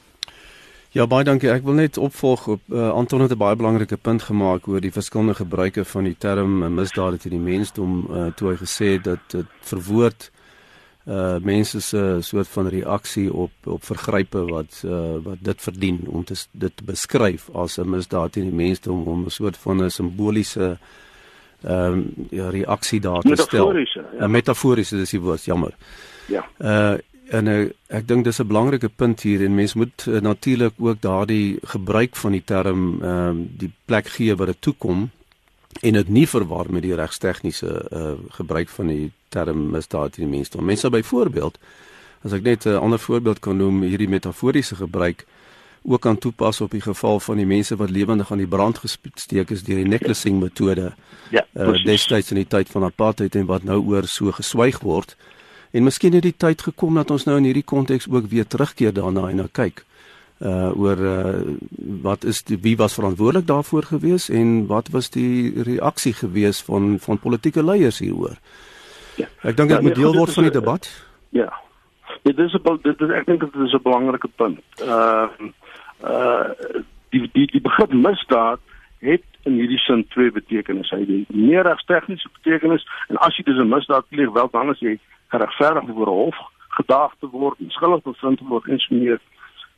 Ja 0.98 1.06
baie 1.06 1.26
dankie. 1.28 1.52
Ek 1.54 1.62
wil 1.62 1.76
net 1.78 1.98
opvolg 2.02 2.48
op 2.50 2.72
uh, 2.74 2.88
Anton 2.90 3.22
het 3.22 3.32
'n 3.32 3.38
baie 3.38 3.56
belangrike 3.56 3.98
punt 3.98 4.24
gemaak 4.24 4.68
oor 4.68 4.82
die 4.82 4.92
verskillende 4.92 5.36
gebruike 5.38 5.86
van 5.86 6.04
die 6.04 6.16
term 6.18 6.74
misdade 6.74 7.18
teen 7.18 7.36
die 7.38 7.44
mensdom 7.54 8.08
uh, 8.10 8.32
toe 8.34 8.50
hy 8.50 8.56
gesê 8.58 8.86
het 8.96 9.04
dat 9.04 9.20
dit 9.28 9.46
verwoord 9.62 10.32
uh 11.08 11.38
mense 11.40 11.82
se 11.82 12.18
soort 12.22 12.48
van 12.48 12.68
reaksie 12.68 13.34
op 13.34 13.52
op 13.64 13.84
vergrype 13.84 14.42
wat 14.50 14.82
uh 14.86 15.22
wat 15.24 15.38
dit 15.40 15.62
verdien 15.62 16.00
om 16.08 16.24
te 16.24 16.36
dit 16.52 16.78
te 16.78 16.84
beskryf 16.84 17.50
as 17.54 17.78
'n 17.78 17.90
misdaad 17.90 18.32
teen 18.32 18.50
die 18.50 18.66
mensdom 18.66 19.08
om 19.08 19.26
'n 19.26 19.30
soort 19.30 19.58
van 19.58 19.84
'n 19.84 19.90
simboliese 19.90 20.78
ehm 21.62 21.94
um, 21.94 22.14
ja 22.30 22.50
reaksie 22.50 23.00
daar 23.00 23.22
te 23.22 23.36
stel. 23.36 23.70
'n 23.70 23.74
metaforiese, 23.74 24.06
ja. 24.20 24.28
metaforiese 24.28 24.96
dis 24.98 25.10
die 25.10 25.22
woord, 25.22 25.46
jammer. 25.46 25.74
Ja. 26.26 26.44
Uh 26.58 26.98
en 27.30 27.48
uh, 27.48 27.70
ek 27.88 28.08
dink 28.08 28.24
dis 28.24 28.40
'n 28.40 28.48
belangrike 28.48 28.90
punt 28.90 29.22
hier 29.22 29.44
en 29.46 29.56
mens 29.56 29.74
moet 29.74 30.06
uh, 30.08 30.22
natuurlik 30.22 30.74
ook 30.78 31.02
daardie 31.02 31.60
gebruik 31.64 32.16
van 32.16 32.32
die 32.32 32.44
term 32.44 33.02
ehm 33.02 33.30
um, 33.30 33.50
die 33.58 33.72
plek 33.86 34.08
gee 34.08 34.36
wat 34.36 34.48
dit 34.48 34.62
toekom 34.62 35.10
en 35.82 35.94
dit 35.94 36.10
nie 36.10 36.28
verwar 36.28 36.72
met 36.72 36.82
die 36.82 36.96
regstegniese 36.96 37.88
uh 37.92 38.16
gebruik 38.30 38.70
van 38.70 38.88
die 38.88 39.12
term 39.30 39.70
misdaad 39.70 40.14
teen 40.14 40.30
die 40.30 40.38
mensdom. 40.38 40.66
Mense 40.66 40.90
byvoorbeeld 40.90 41.58
as 42.24 42.34
ek 42.34 42.44
net 42.44 42.66
'n 42.66 42.80
ander 42.80 43.00
voorbeeld 43.00 43.40
kan 43.40 43.58
noem 43.58 43.82
hierdie 43.82 44.10
metaforiese 44.10 44.76
gebruik 44.76 45.26
ook 45.88 46.02
kan 46.02 46.18
toepas 46.18 46.62
op 46.62 46.72
die 46.72 46.82
geval 46.82 47.20
van 47.20 47.38
die 47.38 47.46
mense 47.46 47.76
wat 47.76 47.90
lewendig 47.90 48.32
aan 48.32 48.38
die 48.38 48.48
brand 48.48 48.78
gesteek 48.78 49.50
is 49.50 49.64
deur 49.64 49.76
die 49.76 49.88
necklacing 49.88 50.40
metode. 50.40 50.94
Ja, 51.32 51.46
uh, 51.54 51.84
destyds 51.84 52.32
in 52.32 52.42
die 52.42 52.48
tyd 52.48 52.70
van 52.70 52.84
apartheid 52.84 53.36
en 53.36 53.46
wat 53.46 53.64
nou 53.64 53.80
oor 53.86 54.08
so 54.08 54.32
geswyg 54.32 54.80
word. 54.80 55.16
En 55.72 55.84
miskien 55.84 56.14
het 56.14 56.24
die 56.24 56.38
tyd 56.38 56.62
gekom 56.62 56.96
dat 56.96 57.12
ons 57.12 57.26
nou 57.26 57.38
in 57.38 57.44
hierdie 57.44 57.64
konteks 57.64 58.08
ook 58.10 58.30
weer 58.32 58.48
terugkeer 58.48 58.94
daarna 58.94 59.30
en 59.30 59.36
nou 59.36 59.50
kyk 59.52 59.86
uh 60.40 60.80
oor 60.80 60.98
uh 60.98 61.58
wat 62.02 62.24
is 62.24 62.44
die 62.44 62.58
wie 62.62 62.78
was 62.78 62.94
verantwoordelik 62.94 63.48
daarvoor 63.48 63.84
gewees 63.84 64.30
en 64.30 64.68
wat 64.68 64.88
was 64.94 65.10
die 65.10 65.64
reaksie 65.64 66.14
gewees 66.14 66.62
van 66.62 67.00
van 67.00 67.20
politieke 67.20 67.64
leiers 67.64 68.00
hieroor. 68.00 68.38
Ja. 69.16 69.26
Ek 69.42 69.58
dink 69.58 69.70
dit 69.70 69.78
ja, 69.78 69.82
moet 69.82 69.96
nee, 69.96 70.04
deel 70.04 70.14
word 70.14 70.34
van 70.34 70.44
die 70.44 70.54
debat. 70.54 70.90
Ja. 71.30 71.50
Dit 72.22 72.38
is 72.38 72.54
'n 72.54 72.80
dit 72.84 73.02
is 73.02 73.10
ek 73.10 73.26
dink 73.26 73.40
dit 73.40 73.56
is 73.66 73.74
'n 73.74 73.82
belangrike 73.82 74.30
punt. 74.36 74.60
Uh 74.82 75.28
uh 76.04 76.54
die 77.10 77.30
die 77.34 77.48
die 77.52 77.62
begrip 77.62 77.94
misdaad 77.94 78.60
het 79.00 79.26
in 79.44 79.54
hierdie 79.54 79.80
sin 79.80 80.08
twee 80.08 80.32
betekenisse. 80.32 80.96
Hy 80.96 81.02
het 81.02 81.36
meer 81.36 81.66
as 81.72 81.84
tegniese 81.86 82.30
betekenis 82.42 82.86
en 83.10 83.18
as 83.18 83.36
jy 83.38 83.44
dis 83.44 83.58
'n 83.58 83.70
misdaad 83.70 84.06
pleeg, 84.10 84.30
wel 84.32 84.50
dan 84.52 84.70
as 84.70 84.80
jy 84.80 85.00
geregverdig 85.28 85.84
voor 85.96 86.08
'n 86.08 86.20
hof 86.24 86.38
gedaag 86.70 87.12
te 87.20 87.28
word 87.32 87.58
skuldig 87.68 88.04
bevind 88.04 88.40
word 88.40 88.68
en 88.68 88.80
so 88.80 88.96
meer. 88.96 89.20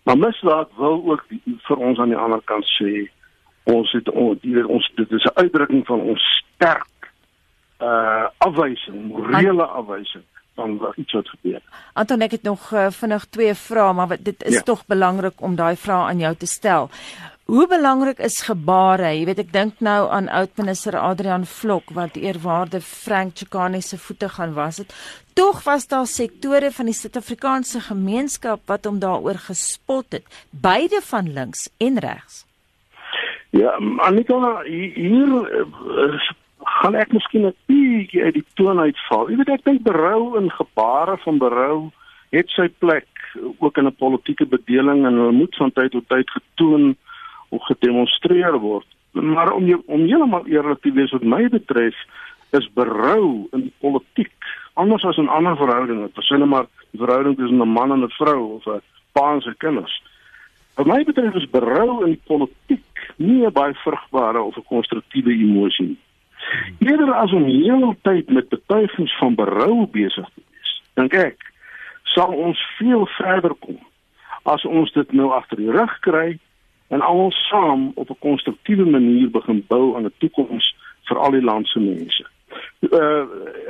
Maar 0.04 0.18
misdaad 0.18 0.70
wil 0.78 1.04
ook 1.12 1.24
die, 1.30 1.42
vir 1.68 1.78
ons 1.78 2.00
aan 2.00 2.14
die 2.14 2.18
ander 2.18 2.42
kant 2.44 2.66
sê 2.80 3.10
ons 3.64 3.92
het 3.92 4.10
die, 4.42 4.68
ons 4.68 4.92
dit 4.96 5.12
is 5.12 5.24
'n 5.24 5.40
uitdrukking 5.44 5.86
van 5.86 6.00
ons 6.00 6.24
sterk 6.40 6.88
uh 7.80 8.28
afwysing, 8.38 9.08
morele 9.08 9.66
afwysing 9.66 10.24
van 10.56 10.78
wat 10.78 10.98
iets 10.98 11.14
wat 11.14 11.30
gebeur. 11.30 11.62
Anton 11.94 12.22
ek 12.22 12.32
het 12.32 12.44
nog 12.44 12.72
uh, 12.72 12.90
vinnig 12.92 13.26
twee 13.26 13.54
vrae, 13.54 13.94
maar 13.94 14.18
dit 14.20 14.44
is 14.44 14.60
ja. 14.60 14.62
tog 14.62 14.86
belangrik 14.86 15.42
om 15.42 15.56
daai 15.56 15.76
vrae 15.76 16.10
aan 16.12 16.20
jou 16.20 16.36
te 16.36 16.46
stel. 16.46 16.90
Hoe 17.50 17.66
belangrik 17.68 18.20
is 18.22 18.36
gebare? 18.46 19.08
Jy 19.18 19.24
weet 19.26 19.40
ek 19.42 19.48
dink 19.50 19.80
nou 19.82 20.04
aan 20.14 20.28
oudminister 20.30 20.94
Adrian 21.02 21.48
Vlok 21.50 21.90
wat 21.98 22.20
eerwaarde 22.22 22.78
Frank 22.86 23.40
Chikane 23.40 23.80
se 23.82 23.98
voete 23.98 24.30
gaan 24.30 24.54
was 24.54 24.78
het. 24.84 24.94
Tog 25.34 25.64
was 25.66 25.88
daar 25.90 26.06
sektore 26.06 26.70
van 26.76 26.92
die 26.92 26.94
Suid-Afrikaanse 26.94 27.82
gemeenskap 27.88 28.62
wat 28.70 28.86
hom 28.86 29.02
daaroor 29.02 29.42
gespot 29.48 30.14
het, 30.14 30.30
beide 30.52 31.02
van 31.08 31.34
links 31.34 31.66
en 31.82 31.98
regs. 32.06 32.44
Ja, 33.58 33.74
Anika, 34.06 34.62
hier 34.70 35.34
uh, 35.34 36.30
gaan 36.78 37.02
ek 37.02 37.18
miskien 37.18 37.50
'n 37.50 37.58
bietjie 37.66 38.30
uit 38.30 38.38
die 38.38 38.48
toon 38.62 38.78
uitval. 38.78 39.30
Jy 39.34 39.42
weet 39.42 39.54
ek 39.58 39.66
dink 39.66 39.82
berou 39.90 40.38
en 40.38 40.54
gebare 40.54 41.18
van 41.26 41.42
berou 41.42 41.90
het 42.30 42.50
sy 42.54 42.70
plek 42.78 43.10
ook 43.58 43.78
in 43.78 43.90
'n 43.90 44.02
politieke 44.06 44.46
bedeling 44.46 45.02
en 45.06 45.18
hulle 45.18 45.40
moet 45.42 45.56
van 45.56 45.74
tyd 45.74 45.98
tot 45.98 46.10
tyd 46.14 46.30
getoon 46.30 46.94
of 47.50 47.64
gedemonstreer 47.64 48.60
word. 48.60 48.88
Maar 49.12 49.52
om 49.52 49.66
jy, 49.66 49.78
om 49.86 50.06
heeltemal 50.06 50.48
eerlik 50.48 50.82
te 50.82 50.92
wees 50.92 51.12
wat 51.12 51.24
my 51.24 51.48
betref, 51.50 51.96
is 52.58 52.70
berou 52.74 53.48
in 53.54 53.68
die 53.68 53.74
politiek 53.82 54.34
anders 54.80 55.04
as 55.06 55.18
in 55.18 55.30
ander 55.30 55.58
verhoudinge. 55.58 56.10
Versinne 56.14 56.46
maar 56.46 56.70
die 56.92 57.02
verhouding 57.02 57.38
tussen 57.38 57.62
'n 57.62 57.74
man 57.74 57.92
en 57.92 58.04
'n 58.04 58.16
vrou 58.18 58.56
of 58.56 58.66
'n 58.66 58.82
pa 59.12 59.34
en 59.34 59.42
sy 59.42 59.54
kinders. 59.58 60.02
Wat 60.76 60.86
my 60.86 61.04
betref 61.04 61.34
is 61.36 61.50
berou 61.50 62.06
in 62.06 62.12
die 62.16 62.24
politiek 62.26 63.14
nie 63.18 63.46
'n 63.46 63.52
baie 63.52 63.74
vrugbare 63.74 64.42
of 64.42 64.58
'n 64.58 64.70
konstruktiewe 64.70 65.32
emosie 65.32 65.88
nie. 65.88 66.00
Eerder 66.80 67.14
as 67.14 67.32
om 67.32 67.44
heeltyd 67.44 68.30
met 68.30 68.50
betuigings 68.50 69.18
van 69.18 69.36
berou 69.36 69.88
besig 69.92 70.26
te 70.34 70.42
wees, 70.52 70.82
dink 70.94 71.14
ek, 71.14 71.38
sal 72.04 72.34
ons 72.34 72.60
veel 72.78 73.06
verder 73.06 73.54
kom 73.60 73.80
as 74.44 74.66
ons 74.66 74.92
dit 74.92 75.12
nou 75.12 75.32
agter 75.32 75.58
die 75.58 75.72
rug 75.72 76.00
kry 76.00 76.40
en 76.90 77.02
almal 77.02 77.32
saam 77.32 77.92
op 77.96 78.10
'n 78.10 78.20
konstruktiewe 78.20 78.86
manier 78.86 79.30
begin 79.30 79.64
bou 79.68 79.96
aan 79.96 80.06
'n 80.06 80.14
toekoms 80.18 80.76
vir 81.08 81.18
al 81.18 81.32
die 81.32 81.44
land 81.44 81.68
se 81.68 81.80
mense. 81.80 82.26
Uh 82.90 83.26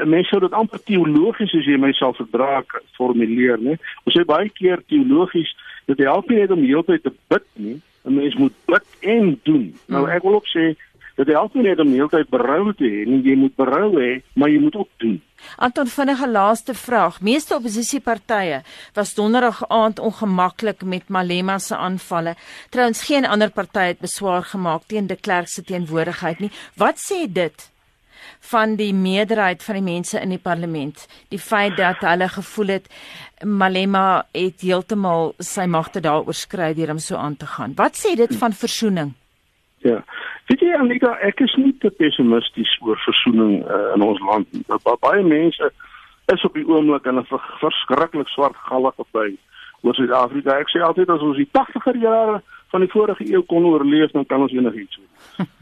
mense 0.05 0.29
sou 0.29 0.39
dit 0.39 0.53
amper 0.53 0.79
teologies 0.83 1.53
as 1.53 1.65
jy 1.65 1.77
myself 1.77 2.17
verdra 2.17 2.63
formuleer, 2.95 3.57
né? 3.59 3.75
Ons 4.03 4.15
sê 4.17 4.25
baie 4.25 4.49
keer 4.49 4.83
teologies 4.87 5.55
dat 5.85 5.97
jy 5.97 6.05
help 6.05 6.29
nie 6.29 6.39
net 6.39 6.51
om 6.51 6.63
heeltyd 6.63 7.03
te 7.03 7.13
bid 7.27 7.45
nie, 7.53 7.81
'n 8.05 8.15
mens 8.15 8.35
moet 8.35 8.53
bid 8.65 8.87
en 8.99 9.39
doen. 9.43 9.73
Nou 9.87 10.07
ek 10.09 10.23
wil 10.23 10.33
ook 10.39 10.47
sê 10.47 10.75
dit 11.19 11.31
help 11.35 11.55
nie 11.57 11.65
net 11.67 11.81
om 11.83 11.89
heeltyd 11.91 12.29
berou 12.31 12.73
te 12.77 12.87
hê 12.87 13.05
nie, 13.07 13.19
jy 13.25 13.35
moet 13.39 13.55
berou 13.59 13.89
hê, 13.99 14.11
maar 14.39 14.51
jy 14.51 14.59
moet 14.63 14.77
ook 14.79 14.91
doen. 15.03 15.17
Anton 15.55 15.87
vinnige 15.87 16.27
laaste 16.27 16.73
vraag. 16.75 17.21
Meeste 17.23 17.55
oppositiepartye 17.55 18.61
was 18.95 19.15
donderdag 19.15 19.61
aand 19.71 19.99
ongemaklik 19.99 20.83
met 20.83 21.07
Malema 21.07 21.57
se 21.59 21.75
aanvalle. 21.75 22.35
Trouens 22.69 23.03
geen 23.07 23.27
ander 23.27 23.51
party 23.51 23.91
het 23.93 23.99
beswaar 24.03 24.43
gemaak 24.43 24.87
teen 24.87 25.07
de 25.07 25.15
Klerk 25.15 25.47
se 25.47 25.63
teenwoordigheid 25.63 26.39
nie. 26.39 26.51
Wat 26.75 26.99
sê 26.99 27.25
dit 27.27 27.69
van 28.51 28.75
die 28.79 28.93
meerderheid 28.93 29.63
van 29.63 29.79
die 29.79 29.83
mense 29.83 30.19
in 30.19 30.31
die 30.35 30.41
parlement. 30.41 31.05
Die 31.31 31.39
feit 31.39 31.75
dat 31.77 32.03
hulle 32.05 32.29
gevoel 32.31 32.75
het 32.77 32.87
Malema 33.43 34.25
het 34.35 34.63
heeltemal 34.63 35.33
sy 35.39 35.67
magte 35.67 36.03
daar 36.03 36.27
oorskry 36.27 36.73
deur 36.75 36.93
hom 36.93 37.03
so 37.03 37.15
aan 37.19 37.37
te 37.37 37.47
gaan. 37.47 37.75
Wat 37.75 37.99
sê 37.99 38.15
dit 38.19 38.35
van 38.39 38.55
versoening? 38.55 39.13
Ja. 39.83 40.03
Weet 40.49 40.63
jy 40.65 40.73
Anika, 40.73 41.11
ek 41.21 41.43
is 41.45 41.51
nie 41.61 41.75
te 41.77 41.91
pessimisties 41.93 42.71
oor 42.81 42.97
versoening 43.03 43.59
uh, 43.69 43.91
in 43.93 44.01
ons 44.01 44.21
land 44.25 44.47
nie. 44.55 44.63
Baie 44.81 45.21
mense 45.21 45.69
is 46.33 46.45
op 46.47 46.55
die 46.57 46.65
oomblik 46.65 47.05
in 47.05 47.19
'n 47.21 47.27
verskriklik 47.61 48.27
swart 48.33 48.57
gallige 48.65 49.05
by 49.13 49.27
oor 49.85 49.93
Suid-Afrika. 49.93 50.57
Ek 50.57 50.71
sê 50.73 50.81
altyd 50.81 51.09
as 51.13 51.21
ons 51.21 51.37
die 51.37 51.49
80er 51.53 52.01
jare 52.01 52.41
van 52.73 52.81
die 52.81 52.89
vorige 52.89 53.29
eeu 53.29 53.43
kon 53.45 53.65
oorleef, 53.65 54.11
dan 54.11 54.25
kan 54.25 54.41
ons 54.41 54.53
enigiets 54.53 54.97
doen. 54.97 55.47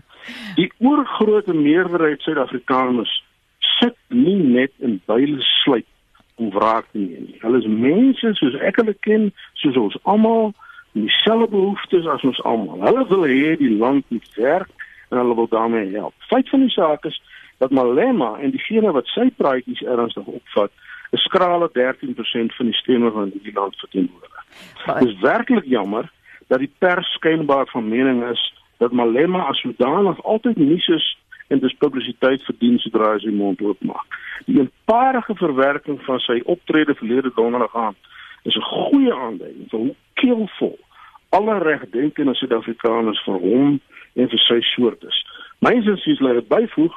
Die 0.59 0.71
oorgrootste 0.83 1.53
meerderheid 1.53 2.21
Suid-Afrikaners 2.21 3.11
sit 3.79 3.95
nie 4.07 4.39
net 4.39 4.71
in 4.83 5.01
byle 5.07 5.39
sluit 5.63 5.87
om 6.35 6.49
wraak 6.51 6.87
te 6.91 6.99
neem 6.99 7.27
nie. 7.27 7.37
Hulle 7.41 7.59
is 7.59 7.67
mense 7.67 8.33
soos 8.39 8.55
ek 8.59 8.79
hulle 8.81 8.95
ken, 9.07 9.31
soos 9.61 9.77
ons 9.79 9.99
almal, 10.03 10.51
dieselfde 11.01 11.47
behoeftes 11.47 12.07
as 12.07 12.23
ons 12.23 12.41
almal. 12.43 12.81
Hulle 12.81 13.07
wil 13.07 13.25
hê 13.27 13.55
die 13.57 13.77
land 13.77 14.05
moet 14.07 14.29
werk 14.35 14.69
en 15.09 15.17
hulle 15.17 15.35
wil 15.35 15.47
daarmee 15.47 15.91
help. 15.93 16.13
Feit 16.17 16.49
van 16.49 16.59
die 16.59 16.73
saak 16.73 17.05
is 17.05 17.21
dat 17.57 17.71
Malema 17.71 18.37
en 18.37 18.51
diegene 18.51 18.91
wat 18.91 19.07
sy 19.13 19.29
praatjies 19.35 19.81
ernstig 19.81 20.25
opvat, 20.25 20.71
'n 21.11 21.17
skrale 21.17 21.69
13% 21.73 22.55
van 22.55 22.65
die 22.65 22.75
stemme 22.75 23.11
van 23.11 23.31
die 23.33 23.53
land 23.53 23.75
verteenwoordig. 23.75 24.45
Dit 24.85 25.07
is 25.07 25.19
werklik 25.19 25.65
jammer 25.65 26.11
dat 26.47 26.59
die 26.59 26.73
pers 26.77 27.13
skynbaar 27.13 27.67
van 27.67 27.87
mening 27.87 28.23
is 28.29 28.53
dat 28.77 28.91
Malema 28.91 29.41
as 29.47 29.59
sodanig 29.59 30.23
altyd 30.23 30.57
nuus 30.57 30.87
is 30.87 31.17
en 31.47 31.59
dis 31.59 31.73
publisiteit 31.73 32.43
verdien 32.43 32.79
sodra 32.79 33.13
hy 33.13 33.19
sy 33.19 33.31
mond 33.31 33.61
oopmaak. 33.61 34.19
Die 34.45 34.59
eenparige 34.59 35.35
verwerking 35.35 36.01
van 36.05 36.19
sy 36.19 36.41
optrede 36.45 36.95
verlede 36.95 37.31
donderdag 37.35 37.75
aan 37.75 37.95
is 38.43 38.55
'n 38.55 38.61
goeie 38.61 39.13
aanduiding 39.13 39.69
van 39.69 39.79
hoe 39.79 39.95
keelvol 40.13 40.79
alle 41.29 41.57
regdenkende 41.59 42.35
Suid-Afrikaners 42.35 43.23
vir 43.25 43.39
hom 43.41 43.79
en 44.15 44.29
vir 44.31 44.41
sy 44.45 44.59
soort 44.73 45.03
is. 45.03 45.17
Myns 45.65 45.87
is 45.89 46.03
sies 46.05 46.21
laat 46.23 46.47
byvoeg 46.49 46.95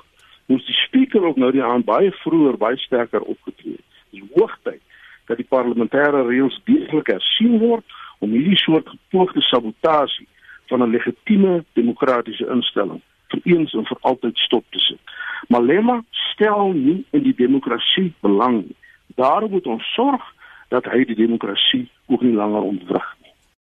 moes 0.51 0.67
die 0.67 0.77
spreker 0.85 1.25
ook 1.25 1.39
nou 1.39 1.51
die 1.55 1.65
aan 1.65 1.85
baie 1.87 2.11
vroeër 2.23 2.59
baie 2.59 2.79
sterker 2.83 3.23
opgetree 3.23 3.79
het. 3.79 4.01
Dis 4.11 4.27
hoogtyd 4.35 4.83
dat 5.31 5.39
die 5.39 5.47
parlementêre 5.47 6.25
reëls 6.27 6.59
deeglik 6.67 7.13
hersien 7.13 7.59
word 7.63 7.87
om 8.19 8.35
hierdie 8.35 8.59
soort 8.59 8.89
gepoogde 8.89 9.43
sabotasie 9.47 10.27
van 10.71 10.83
'n 10.83 10.91
legitieme 10.91 11.65
demokratiese 11.79 12.47
instelling 12.51 13.01
vir 13.31 13.41
eens 13.45 13.73
en 13.75 13.87
vir 13.87 13.99
altyd 14.01 14.39
stop 14.39 14.65
te 14.71 14.79
sit. 14.79 15.01
Malema 15.49 16.03
stel 16.11 16.73
nie 16.73 17.05
in 17.11 17.23
die 17.23 17.35
demokrasie 17.35 18.13
belang 18.21 18.57
nie. 18.67 18.77
Daarom 19.15 19.51
moet 19.51 19.67
ons 19.67 19.95
sorg 19.95 20.23
dat 20.69 20.85
hy 20.85 21.05
die 21.05 21.17
demokrasie 21.27 21.89
ook 22.07 22.23
nie 22.23 22.35
langer 22.35 22.63
ontwrig 22.63 23.17